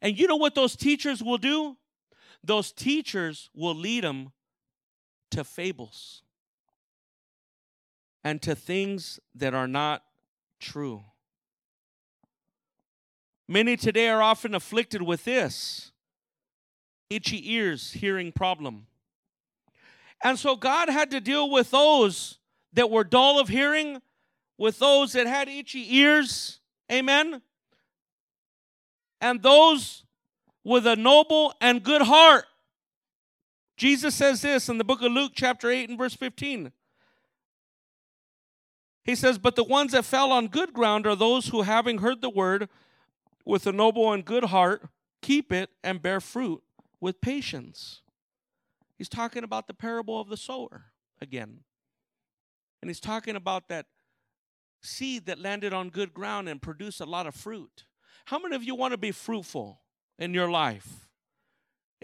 [0.00, 1.76] And you know what those teachers will do?
[2.44, 4.30] Those teachers will lead them
[5.32, 6.22] to fables
[8.22, 10.04] and to things that are not
[10.60, 11.02] true.
[13.48, 15.90] Many today are often afflicted with this
[17.10, 18.86] itchy ears, hearing problem.
[20.22, 22.38] And so God had to deal with those
[22.72, 24.00] that were dull of hearing,
[24.58, 26.60] with those that had itchy ears.
[26.92, 27.42] Amen.
[29.20, 30.04] And those
[30.64, 32.44] with a noble and good heart.
[33.76, 36.70] Jesus says this in the book of Luke, chapter 8, and verse 15.
[39.04, 42.20] He says, But the ones that fell on good ground are those who, having heard
[42.20, 42.68] the word
[43.44, 44.82] with a noble and good heart,
[45.22, 46.62] keep it and bear fruit
[47.00, 48.02] with patience.
[49.00, 50.92] He's talking about the parable of the sower
[51.22, 51.60] again.
[52.82, 53.86] And he's talking about that
[54.82, 57.86] seed that landed on good ground and produced a lot of fruit.
[58.26, 59.80] How many of you want to be fruitful
[60.18, 61.08] in your life?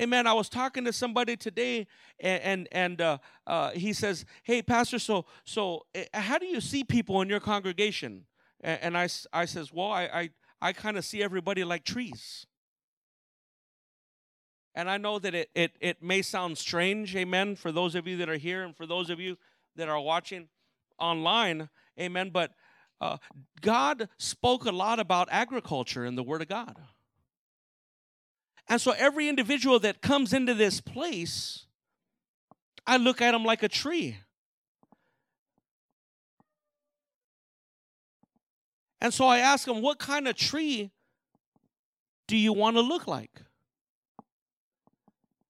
[0.00, 0.26] Amen.
[0.26, 1.86] I was talking to somebody today,
[2.18, 6.62] and and, and uh, uh, he says, "Hey, pastor, so so uh, how do you
[6.62, 8.24] see people in your congregation?"
[8.62, 10.30] And, and I I says, "Well, I I,
[10.62, 12.46] I kind of see everybody like trees."
[14.76, 18.18] And I know that it, it, it may sound strange, amen, for those of you
[18.18, 19.38] that are here and for those of you
[19.74, 20.48] that are watching
[20.98, 22.28] online, amen.
[22.28, 22.50] But
[23.00, 23.16] uh,
[23.62, 26.76] God spoke a lot about agriculture in the Word of God.
[28.68, 31.64] And so every individual that comes into this place,
[32.86, 34.18] I look at them like a tree.
[39.00, 40.90] And so I ask them, what kind of tree
[42.28, 43.40] do you want to look like?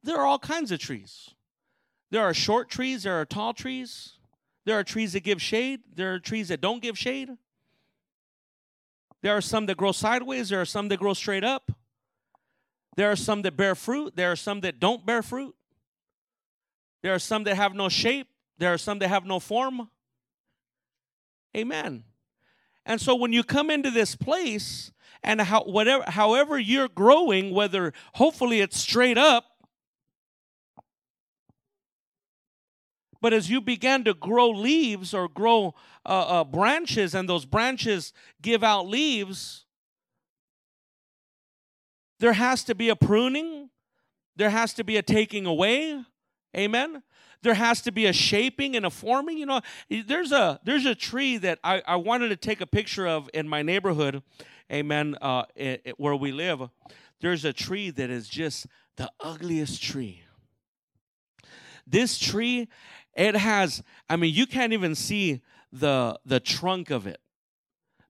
[0.06, 1.30] There are all kinds of trees.
[2.12, 4.18] There are short trees, there are tall trees,
[4.64, 7.30] there are trees that give shade, there are trees that don't give shade.
[9.20, 11.72] There are some that grow sideways, there are some that grow straight up.
[12.96, 15.56] There are some that bear fruit, there are some that don't bear fruit.
[17.02, 18.28] There are some that have no shape,
[18.58, 19.90] there are some that have no form.
[21.56, 22.04] Amen.
[22.86, 24.92] And so when you come into this place
[25.24, 29.55] and how, whatever however you're growing, whether hopefully it's straight up
[33.20, 38.12] But as you begin to grow leaves or grow uh, uh, branches, and those branches
[38.42, 39.64] give out leaves,
[42.18, 43.70] there has to be a pruning,
[44.36, 46.02] there has to be a taking away.
[46.56, 47.02] Amen.
[47.42, 49.38] There has to be a shaping and a forming.
[49.38, 53.06] You know, there's a there's a tree that I, I wanted to take a picture
[53.06, 54.22] of in my neighborhood.
[54.72, 55.16] Amen.
[55.20, 56.68] Uh, it, it, where we live,
[57.20, 60.22] there's a tree that is just the ugliest tree.
[61.86, 62.68] This tree
[63.16, 65.42] it has, I mean, you can't even see
[65.72, 67.20] the the trunk of it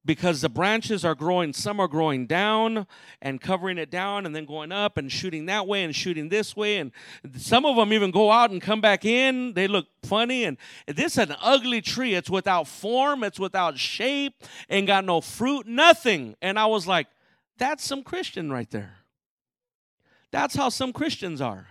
[0.04, 2.86] because the branches are growing some are growing down
[3.20, 6.54] and covering it down and then going up and shooting that way and shooting this
[6.54, 6.78] way.
[6.78, 6.92] And
[7.36, 9.52] some of them even go out and come back in.
[9.54, 10.44] They look funny.
[10.44, 12.14] And this is an ugly tree.
[12.14, 13.24] It's without form.
[13.24, 16.36] It's without shape ain't got no fruit nothing.
[16.40, 17.08] And i was like
[17.58, 18.94] that's some christian right there.
[20.30, 21.68] That's how some christians are.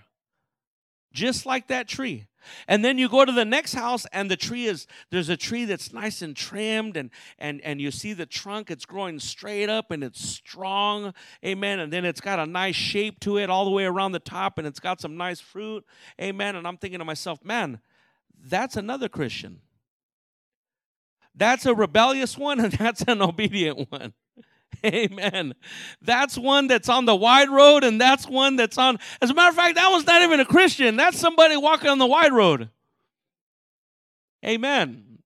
[1.14, 2.28] Just like that tree
[2.68, 5.66] and then you go to the next house and the tree is there's a tree
[5.66, 9.92] that's nice and trimmed and and and you see the trunk it's growing straight up
[9.92, 11.14] and it's strong.
[11.44, 11.80] Amen.
[11.80, 14.58] And then it's got a nice shape to it all the way around the top
[14.58, 15.86] and it's got some nice fruit.
[16.22, 16.56] Amen.
[16.56, 17.80] And I'm thinking to myself, man,
[18.44, 19.62] that's another Christian.
[21.34, 24.14] That's a rebellious one and that's an obedient one.
[24.86, 25.54] Amen.
[26.02, 28.98] That's one that's on the wide road, and that's one that's on.
[29.22, 30.96] As a matter of fact, that one's not even a Christian.
[30.96, 32.70] That's somebody walking on the wide road.
[34.46, 35.20] Amen.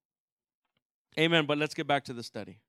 [1.17, 1.45] Amen.
[1.45, 2.59] But let's get back to the study.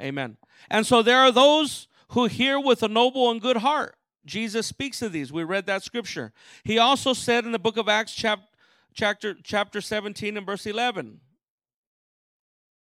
[0.00, 0.36] Amen.
[0.70, 3.96] And so there are those who hear with a noble and good heart.
[4.26, 5.32] Jesus speaks of these.
[5.32, 6.32] We read that scripture.
[6.64, 8.46] He also said in the book of Acts, chapter,
[8.94, 11.20] chapter, chapter 17 and verse 11,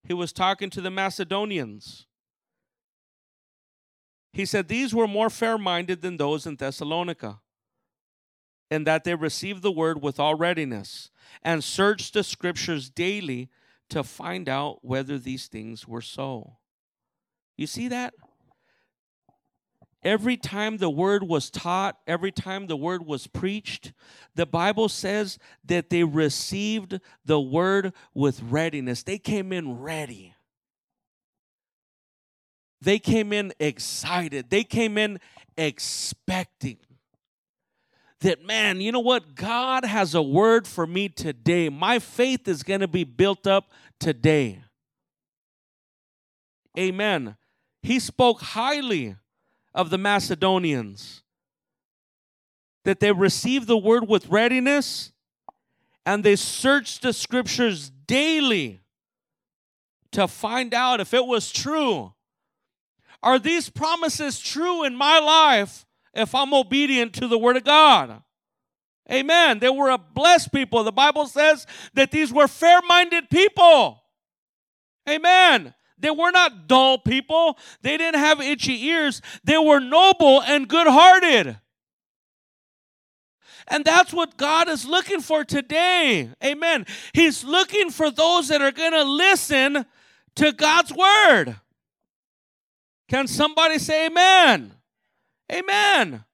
[0.04, 2.07] he was talking to the Macedonians.
[4.32, 7.40] He said, These were more fair minded than those in Thessalonica,
[8.70, 11.10] in that they received the word with all readiness
[11.44, 13.50] and searched the scriptures daily
[13.90, 16.58] to find out whether these things were so.
[17.56, 18.14] You see that?
[20.08, 23.92] every time the word was taught, every time the word was preached,
[24.36, 29.04] the Bible says that they received the word with readiness.
[29.04, 30.34] They came in ready.
[32.82, 34.50] They came in excited.
[34.50, 35.20] They came in
[35.58, 36.78] expecting
[38.22, 39.36] that, man, you know what?
[39.36, 41.70] God has a word for me today.
[41.70, 44.64] My faith is going to be built up today.
[46.78, 47.36] Amen.
[47.84, 49.16] He spoke highly
[49.74, 51.22] of the Macedonians,
[52.84, 55.12] that they received the word with readiness
[56.06, 58.80] and they searched the scriptures daily
[60.12, 62.14] to find out if it was true.
[63.28, 68.24] Are these promises true in my life if I'm obedient to the word of God?
[69.12, 69.60] Amen.
[69.60, 70.82] They were a blessed people.
[70.86, 74.02] The Bible says that these were fair minded people.
[75.10, 75.74] Amen.
[76.00, 77.58] They were not dull people.
[77.82, 79.22] They didn't have itchy ears.
[79.44, 81.58] They were noble and good hearted.
[83.68, 86.30] And that's what God is looking for today.
[86.42, 86.86] Amen.
[87.12, 89.86] He's looking for those that are going to listen
[90.36, 91.58] to God's word.
[93.08, 94.74] Can somebody say amen?
[95.52, 96.26] Amen.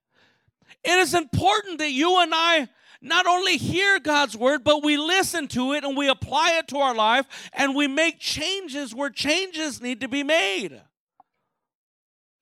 [0.84, 2.68] It is important that you and I
[3.02, 6.78] not only hear God's word, but we listen to it and we apply it to
[6.78, 10.82] our life and we make changes where changes need to be made.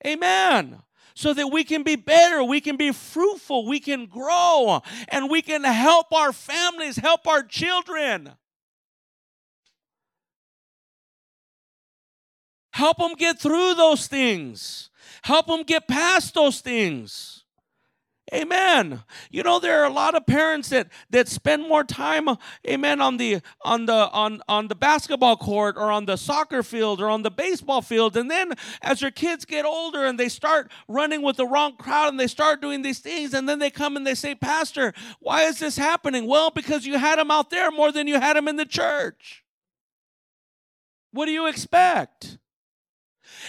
[0.05, 0.81] Amen.
[1.13, 5.41] So that we can be better, we can be fruitful, we can grow, and we
[5.41, 8.31] can help our families, help our children.
[12.81, 14.89] Help them get through those things.
[15.21, 17.43] Help them get past those things.
[18.33, 19.03] Amen.
[19.29, 22.27] You know there are a lot of parents that that spend more time
[22.67, 26.99] amen on the on the on on the basketball court or on the soccer field
[27.01, 30.71] or on the baseball field and then as their kids get older and they start
[30.87, 33.95] running with the wrong crowd and they start doing these things and then they come
[33.95, 37.69] and they say, "Pastor, why is this happening?" Well, because you had them out there
[37.69, 39.43] more than you had them in the church.
[41.11, 42.39] What do you expect?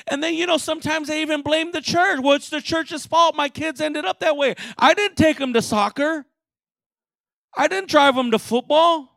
[0.06, 2.20] And then, you know, sometimes they even blame the church.
[2.20, 4.54] Well, it's the church's fault my kids ended up that way.
[4.78, 6.26] I didn't take them to soccer,
[7.56, 9.08] I didn't drive them to football.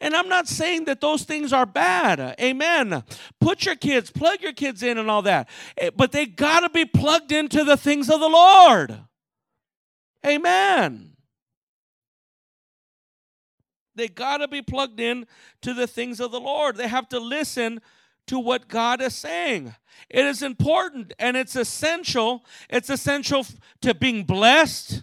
[0.00, 2.36] And I'm not saying that those things are bad.
[2.40, 3.02] Amen.
[3.40, 5.48] Put your kids, plug your kids in and all that.
[5.76, 9.00] Eh, but they got to be plugged into the things of the Lord.
[10.24, 11.16] Amen.
[13.94, 15.26] They got to be plugged in
[15.62, 16.76] to the things of the Lord.
[16.76, 17.80] They have to listen
[18.26, 19.74] to what God is saying.
[20.08, 22.44] It is important and it's essential.
[22.68, 23.46] It's essential
[23.80, 25.02] to being blessed.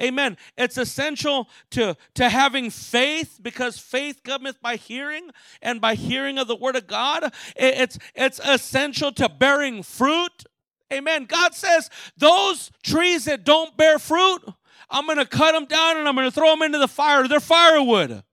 [0.00, 0.38] Amen.
[0.56, 6.48] It's essential to, to having faith because faith cometh by hearing and by hearing of
[6.48, 7.34] the word of God.
[7.54, 10.44] It's, it's essential to bearing fruit.
[10.92, 11.26] Amen.
[11.26, 14.42] God says those trees that don't bear fruit,
[14.88, 17.28] I'm going to cut them down and I'm going to throw them into the fire.
[17.28, 18.24] They're firewood.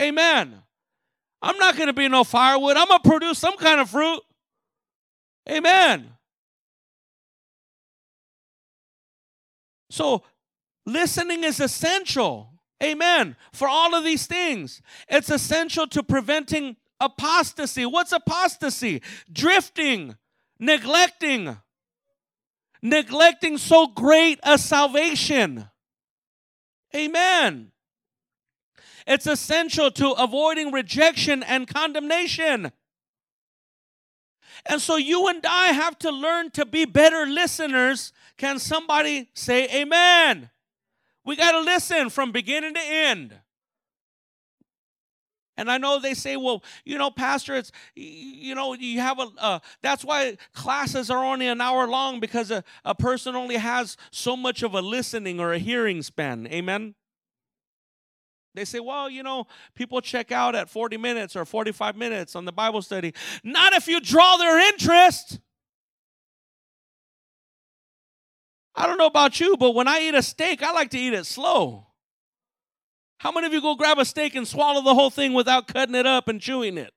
[0.00, 0.62] Amen.
[1.40, 2.76] I'm not going to be no firewood.
[2.76, 4.20] I'm going to produce some kind of fruit.
[5.48, 6.12] Amen.
[9.90, 10.22] So,
[10.84, 12.52] listening is essential.
[12.82, 13.36] Amen.
[13.52, 17.86] For all of these things, it's essential to preventing apostasy.
[17.86, 19.02] What's apostasy?
[19.32, 20.16] Drifting,
[20.58, 21.56] neglecting,
[22.82, 25.68] neglecting so great a salvation.
[26.94, 27.72] Amen.
[29.08, 32.70] It's essential to avoiding rejection and condemnation.
[34.66, 38.12] And so you and I have to learn to be better listeners.
[38.36, 40.50] Can somebody say amen?
[41.24, 43.34] We got to listen from beginning to end.
[45.56, 49.28] And I know they say, well, you know, Pastor, it's, you know, you have a,
[49.38, 53.96] uh, that's why classes are only an hour long because a, a person only has
[54.10, 56.46] so much of a listening or a hearing span.
[56.48, 56.94] Amen?
[58.54, 62.44] They say, well, you know, people check out at 40 minutes or 45 minutes on
[62.44, 63.14] the Bible study.
[63.44, 65.38] Not if you draw their interest.
[68.74, 71.12] I don't know about you, but when I eat a steak, I like to eat
[71.12, 71.86] it slow.
[73.18, 75.96] How many of you go grab a steak and swallow the whole thing without cutting
[75.96, 76.92] it up and chewing it?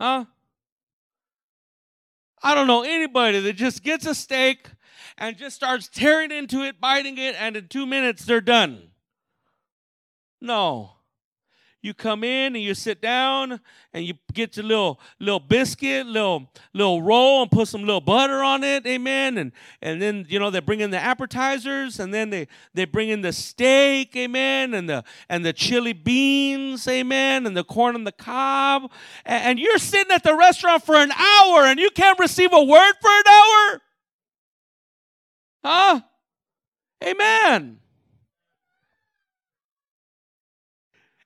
[0.00, 0.24] Huh?
[2.42, 4.70] I don't know anybody that just gets a steak
[5.18, 8.87] and just starts tearing into it, biting it, and in two minutes they're done.
[10.40, 10.92] No.
[11.80, 13.60] you come in and you sit down
[13.92, 18.42] and you get your little little biscuit, little little roll and put some little butter
[18.42, 19.38] on it, amen.
[19.38, 23.10] And and then you know they bring in the appetizers and then they they bring
[23.10, 28.04] in the steak, amen, and the and the chili beans, amen, and the corn on
[28.04, 28.90] the cob.
[29.24, 32.62] And, and you're sitting at the restaurant for an hour and you can't receive a
[32.62, 33.80] word for an hour?
[35.64, 36.00] Huh?
[37.04, 37.78] Amen.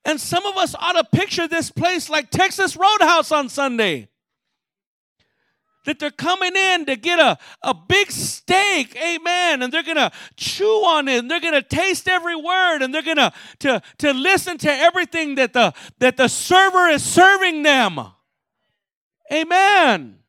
[0.05, 4.09] And some of us ought to picture this place like Texas Roadhouse on Sunday.
[5.85, 10.65] That they're coming in to get a, a big steak, amen, and they're gonna chew
[10.65, 14.73] on it, and they're gonna taste every word, and they're gonna to, to listen to
[14.73, 17.99] everything that the that the server is serving them.
[19.33, 20.22] Amen.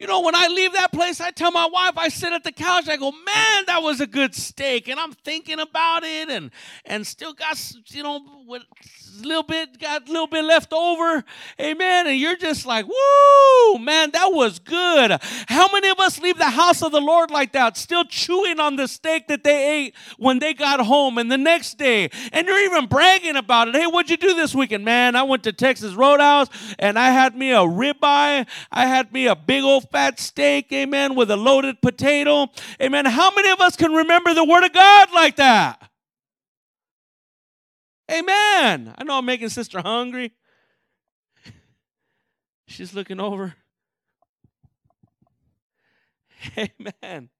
[0.00, 2.50] You know, when I leave that place, I tell my wife, I sit at the
[2.50, 4.88] couch, I go, man, that was a good steak.
[4.88, 6.50] And I'm thinking about it and
[6.84, 11.24] and still got, you know, a little bit, got a little bit left over.
[11.60, 12.06] Amen.
[12.06, 15.18] And you're just like, woo, man, that was good.
[15.48, 18.76] How many of us leave the house of the Lord like that, still chewing on
[18.76, 22.10] the steak that they ate when they got home and the next day?
[22.32, 23.76] And you're even bragging about it.
[23.76, 24.84] Hey, what'd you do this weekend?
[24.84, 28.46] Man, I went to Texas Roadhouse and I had me a ribeye.
[28.70, 32.48] I had me a big old fat steak, amen, with a loaded potato.
[32.80, 33.06] Amen.
[33.06, 35.90] How many of us can remember the Word of God like that?
[38.10, 38.94] Amen.
[38.96, 40.32] I know I'm making sister hungry.
[42.66, 43.54] She's looking over.
[46.58, 47.30] Amen.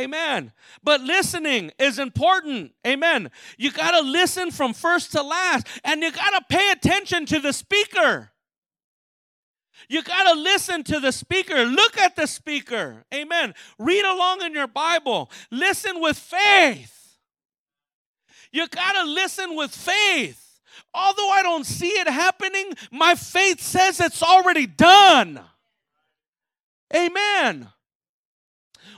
[0.00, 0.52] Amen.
[0.82, 2.72] But listening is important.
[2.86, 3.30] Amen.
[3.58, 7.40] You got to listen from first to last, and you got to pay attention to
[7.40, 8.30] the speaker.
[9.88, 11.64] You got to listen to the speaker.
[11.64, 13.04] Look at the speaker.
[13.12, 13.54] Amen.
[13.78, 15.30] Read along in your Bible.
[15.50, 17.01] Listen with faith.
[18.52, 20.60] You got to listen with faith.
[20.94, 25.40] Although I don't see it happening, my faith says it's already done.
[26.94, 27.68] Amen.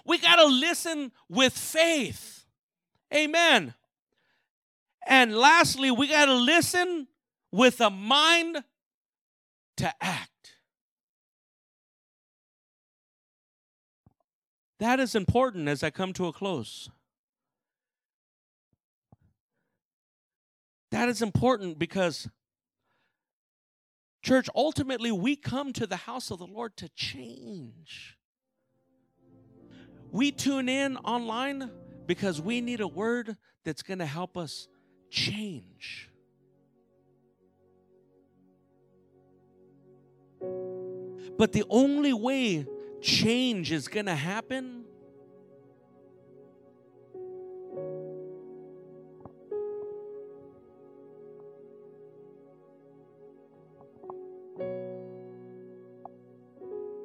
[0.05, 2.45] We got to listen with faith.
[3.15, 3.75] Amen.
[5.07, 7.07] And lastly, we got to listen
[7.53, 8.65] with a mind
[9.77, 10.31] to act.
[14.81, 16.91] That is important as I come to a close.
[20.95, 22.29] That is important because,
[24.23, 28.17] church, ultimately we come to the house of the Lord to change.
[30.13, 31.69] We tune in online
[32.07, 34.69] because we need a word that's going to help us
[35.11, 36.11] change.
[41.37, 42.69] But the only way
[43.03, 44.85] change is going to happen,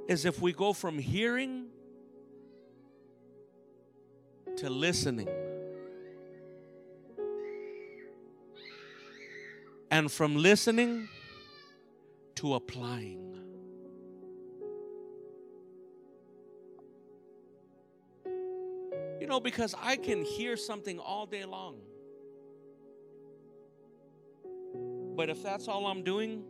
[0.10, 1.68] is if we go from hearing
[4.58, 5.30] to listening.
[9.92, 11.10] And from listening
[12.36, 13.40] to applying.
[19.22, 21.82] You know, because I can hear something all day long.
[25.16, 26.46] But if that's all I'm doing,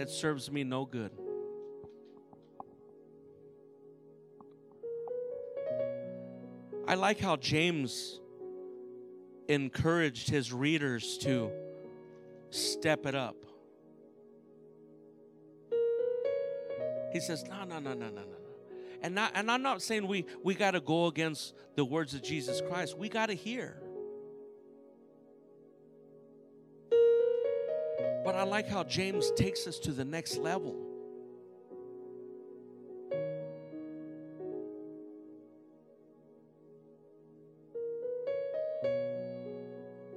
[0.00, 1.10] it serves me no good.
[6.88, 8.20] I like how James
[9.48, 11.50] encouraged his readers to
[12.50, 13.36] step it up.
[17.12, 18.36] He says, No, no, no, no, no, no.
[19.02, 22.22] And, not, and I'm not saying we, we got to go against the words of
[22.22, 22.96] Jesus Christ.
[22.96, 23.80] We got to hear.
[28.40, 30.74] I like how James takes us to the next level.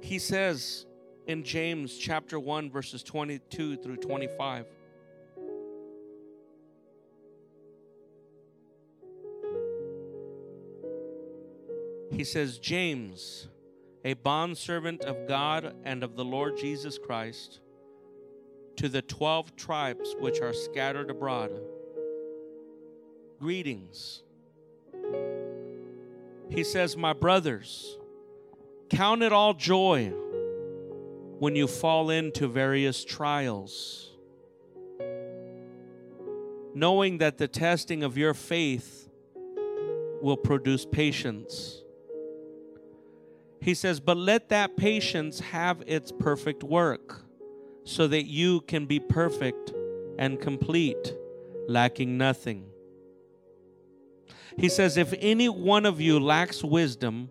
[0.00, 0.86] He says
[1.26, 4.64] in James chapter 1, verses 22 through 25.
[12.10, 13.48] he says, James,
[14.02, 17.60] a bondservant of God and of the Lord Jesus Christ,
[18.76, 21.50] to the 12 tribes which are scattered abroad,
[23.38, 24.22] greetings.
[26.48, 27.98] He says, My brothers,
[28.90, 30.12] count it all joy
[31.38, 34.12] when you fall into various trials,
[36.74, 39.08] knowing that the testing of your faith
[40.20, 41.82] will produce patience.
[43.60, 47.23] He says, But let that patience have its perfect work,
[47.84, 49.72] so that you can be perfect
[50.18, 51.14] and complete,
[51.68, 52.66] lacking nothing.
[54.56, 57.30] He says, If any one of you lacks wisdom,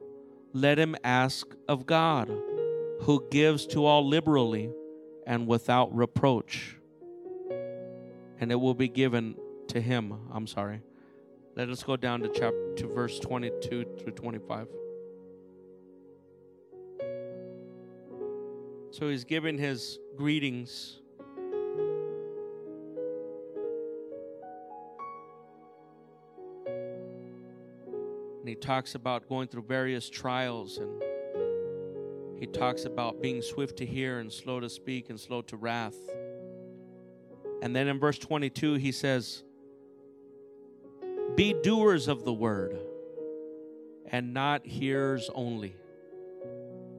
[0.54, 2.30] let him ask of God,
[3.02, 4.70] who gives to all liberally
[5.26, 6.78] and without reproach,
[8.40, 9.36] and it will be given
[9.70, 10.14] to him.
[10.32, 10.82] I'm sorry.
[11.56, 14.68] Let us go down to chapter to verse 22 through 25.
[18.94, 21.00] So he's giving his greetings.
[26.68, 31.02] And he talks about going through various trials and
[32.40, 35.98] he talks about being swift to hear and slow to speak and slow to wrath.
[37.64, 39.44] And then in verse 22, he says,
[41.34, 42.78] Be doers of the word
[44.06, 45.76] and not hearers only,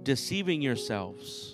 [0.02, 1.53] deceiving yourselves.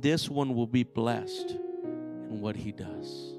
[0.00, 3.34] this one will be blessed in what he does.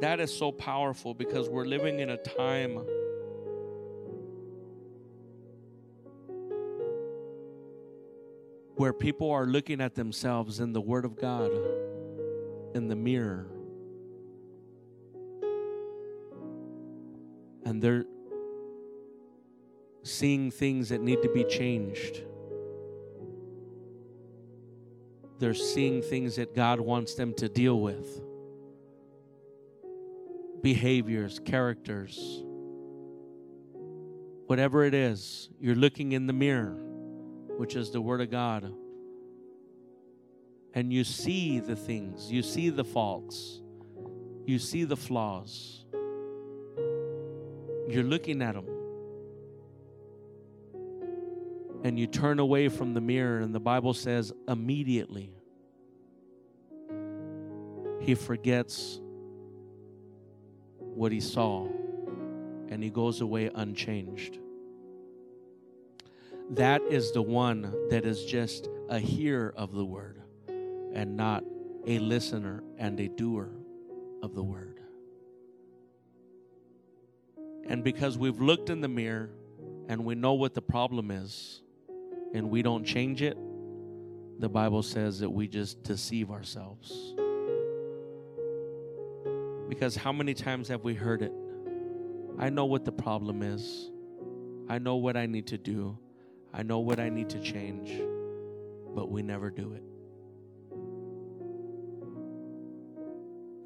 [0.00, 2.84] That is so powerful because we're living in a time
[8.76, 11.50] where people are looking at themselves in the Word of God,
[12.74, 13.46] in the mirror,
[17.64, 18.04] and they're
[20.04, 22.22] seeing things that need to be changed.
[25.40, 28.20] They're seeing things that God wants them to deal with
[30.62, 32.42] behaviors, characters,
[34.46, 36.84] whatever it is, you're looking in the mirror
[37.56, 38.72] which is the Word of God.
[40.74, 43.60] And you see the things, you see the faults,
[44.44, 45.84] you see the flaws.
[47.88, 48.73] You're looking at them.
[51.84, 55.30] And you turn away from the mirror, and the Bible says immediately
[58.00, 59.00] he forgets
[60.78, 61.66] what he saw
[62.68, 64.38] and he goes away unchanged
[66.50, 70.20] that is the one that is just a hearer of the word
[70.92, 71.42] and not
[71.86, 73.50] a listener and a doer
[74.22, 74.80] of the word.
[77.66, 79.30] And because we've looked in the mirror
[79.88, 81.62] and we know what the problem is
[82.34, 83.38] and we don't change it,
[84.40, 87.14] the Bible says that we just deceive ourselves.
[89.68, 91.32] Because how many times have we heard it?
[92.38, 93.90] I know what the problem is.
[94.68, 95.96] I know what I need to do.
[96.52, 98.02] I know what I need to change,
[98.94, 99.82] but we never do it.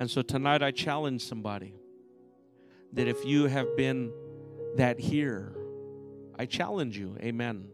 [0.00, 1.74] And so tonight I challenge somebody
[2.92, 4.12] that if you have been
[4.76, 5.54] that here,
[6.38, 7.68] I challenge you, amen,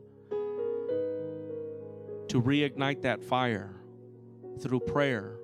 [2.29, 3.75] to reignite that fire
[4.61, 5.37] through prayer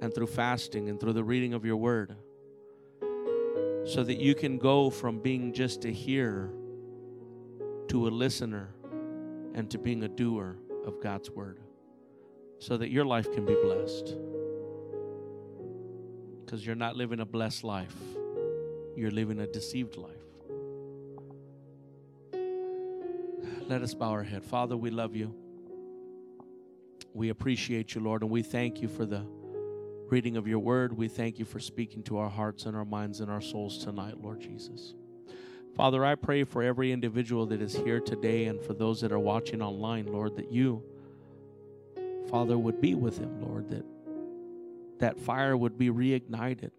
[0.00, 2.14] and through fasting and through the reading of your word
[3.86, 6.50] so that you can go from being just a hearer
[7.88, 8.74] to a listener
[9.54, 10.56] and to being a doer
[10.86, 11.60] of God's word
[12.58, 14.14] so that your life can be blessed.
[16.44, 17.94] Because you're not living a blessed life,
[18.96, 20.23] you're living a deceived life.
[23.66, 24.44] Let us bow our head.
[24.44, 25.34] Father, we love you.
[27.14, 29.24] We appreciate you, Lord, and we thank you for the
[30.10, 30.94] reading of your word.
[30.94, 34.20] We thank you for speaking to our hearts and our minds and our souls tonight,
[34.20, 34.94] Lord Jesus.
[35.74, 39.18] Father, I pray for every individual that is here today and for those that are
[39.18, 40.82] watching online, Lord, that you,
[42.28, 43.84] Father, would be with him, Lord, that
[44.98, 46.70] that fire would be reignited.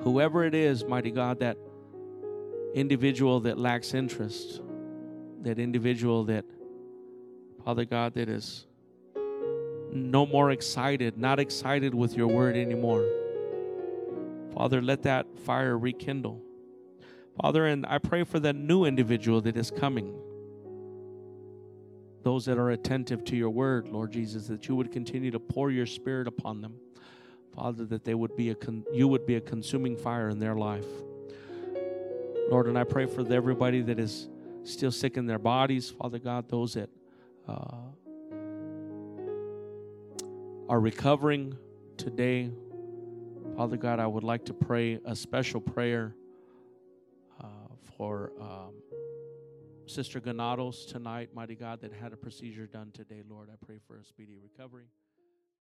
[0.00, 1.58] Whoever it is, mighty God, that
[2.74, 4.60] individual that lacks interest,
[5.42, 6.44] that individual that,
[7.64, 8.66] Father God, that is
[9.92, 13.06] no more excited, not excited with your word anymore.
[14.54, 16.40] Father, let that fire rekindle.
[17.40, 20.14] Father, and I pray for that new individual that is coming.
[22.22, 25.70] Those that are attentive to your word, Lord Jesus, that you would continue to pour
[25.70, 26.74] your spirit upon them.
[27.54, 30.54] Father, that they would be a con- you would be a consuming fire in their
[30.54, 30.86] life.
[32.48, 34.28] Lord, and I pray for everybody that is
[34.64, 36.90] still sick in their bodies, Father God, those that
[37.48, 37.90] uh,
[40.68, 41.56] are recovering
[41.96, 42.50] today.
[43.56, 46.14] Father God, I would like to pray a special prayer
[47.40, 47.46] uh,
[47.96, 48.74] for um,
[49.86, 53.22] Sister Ganados tonight, mighty God, that had a procedure done today.
[53.28, 54.86] Lord, I pray for a speedy recovery.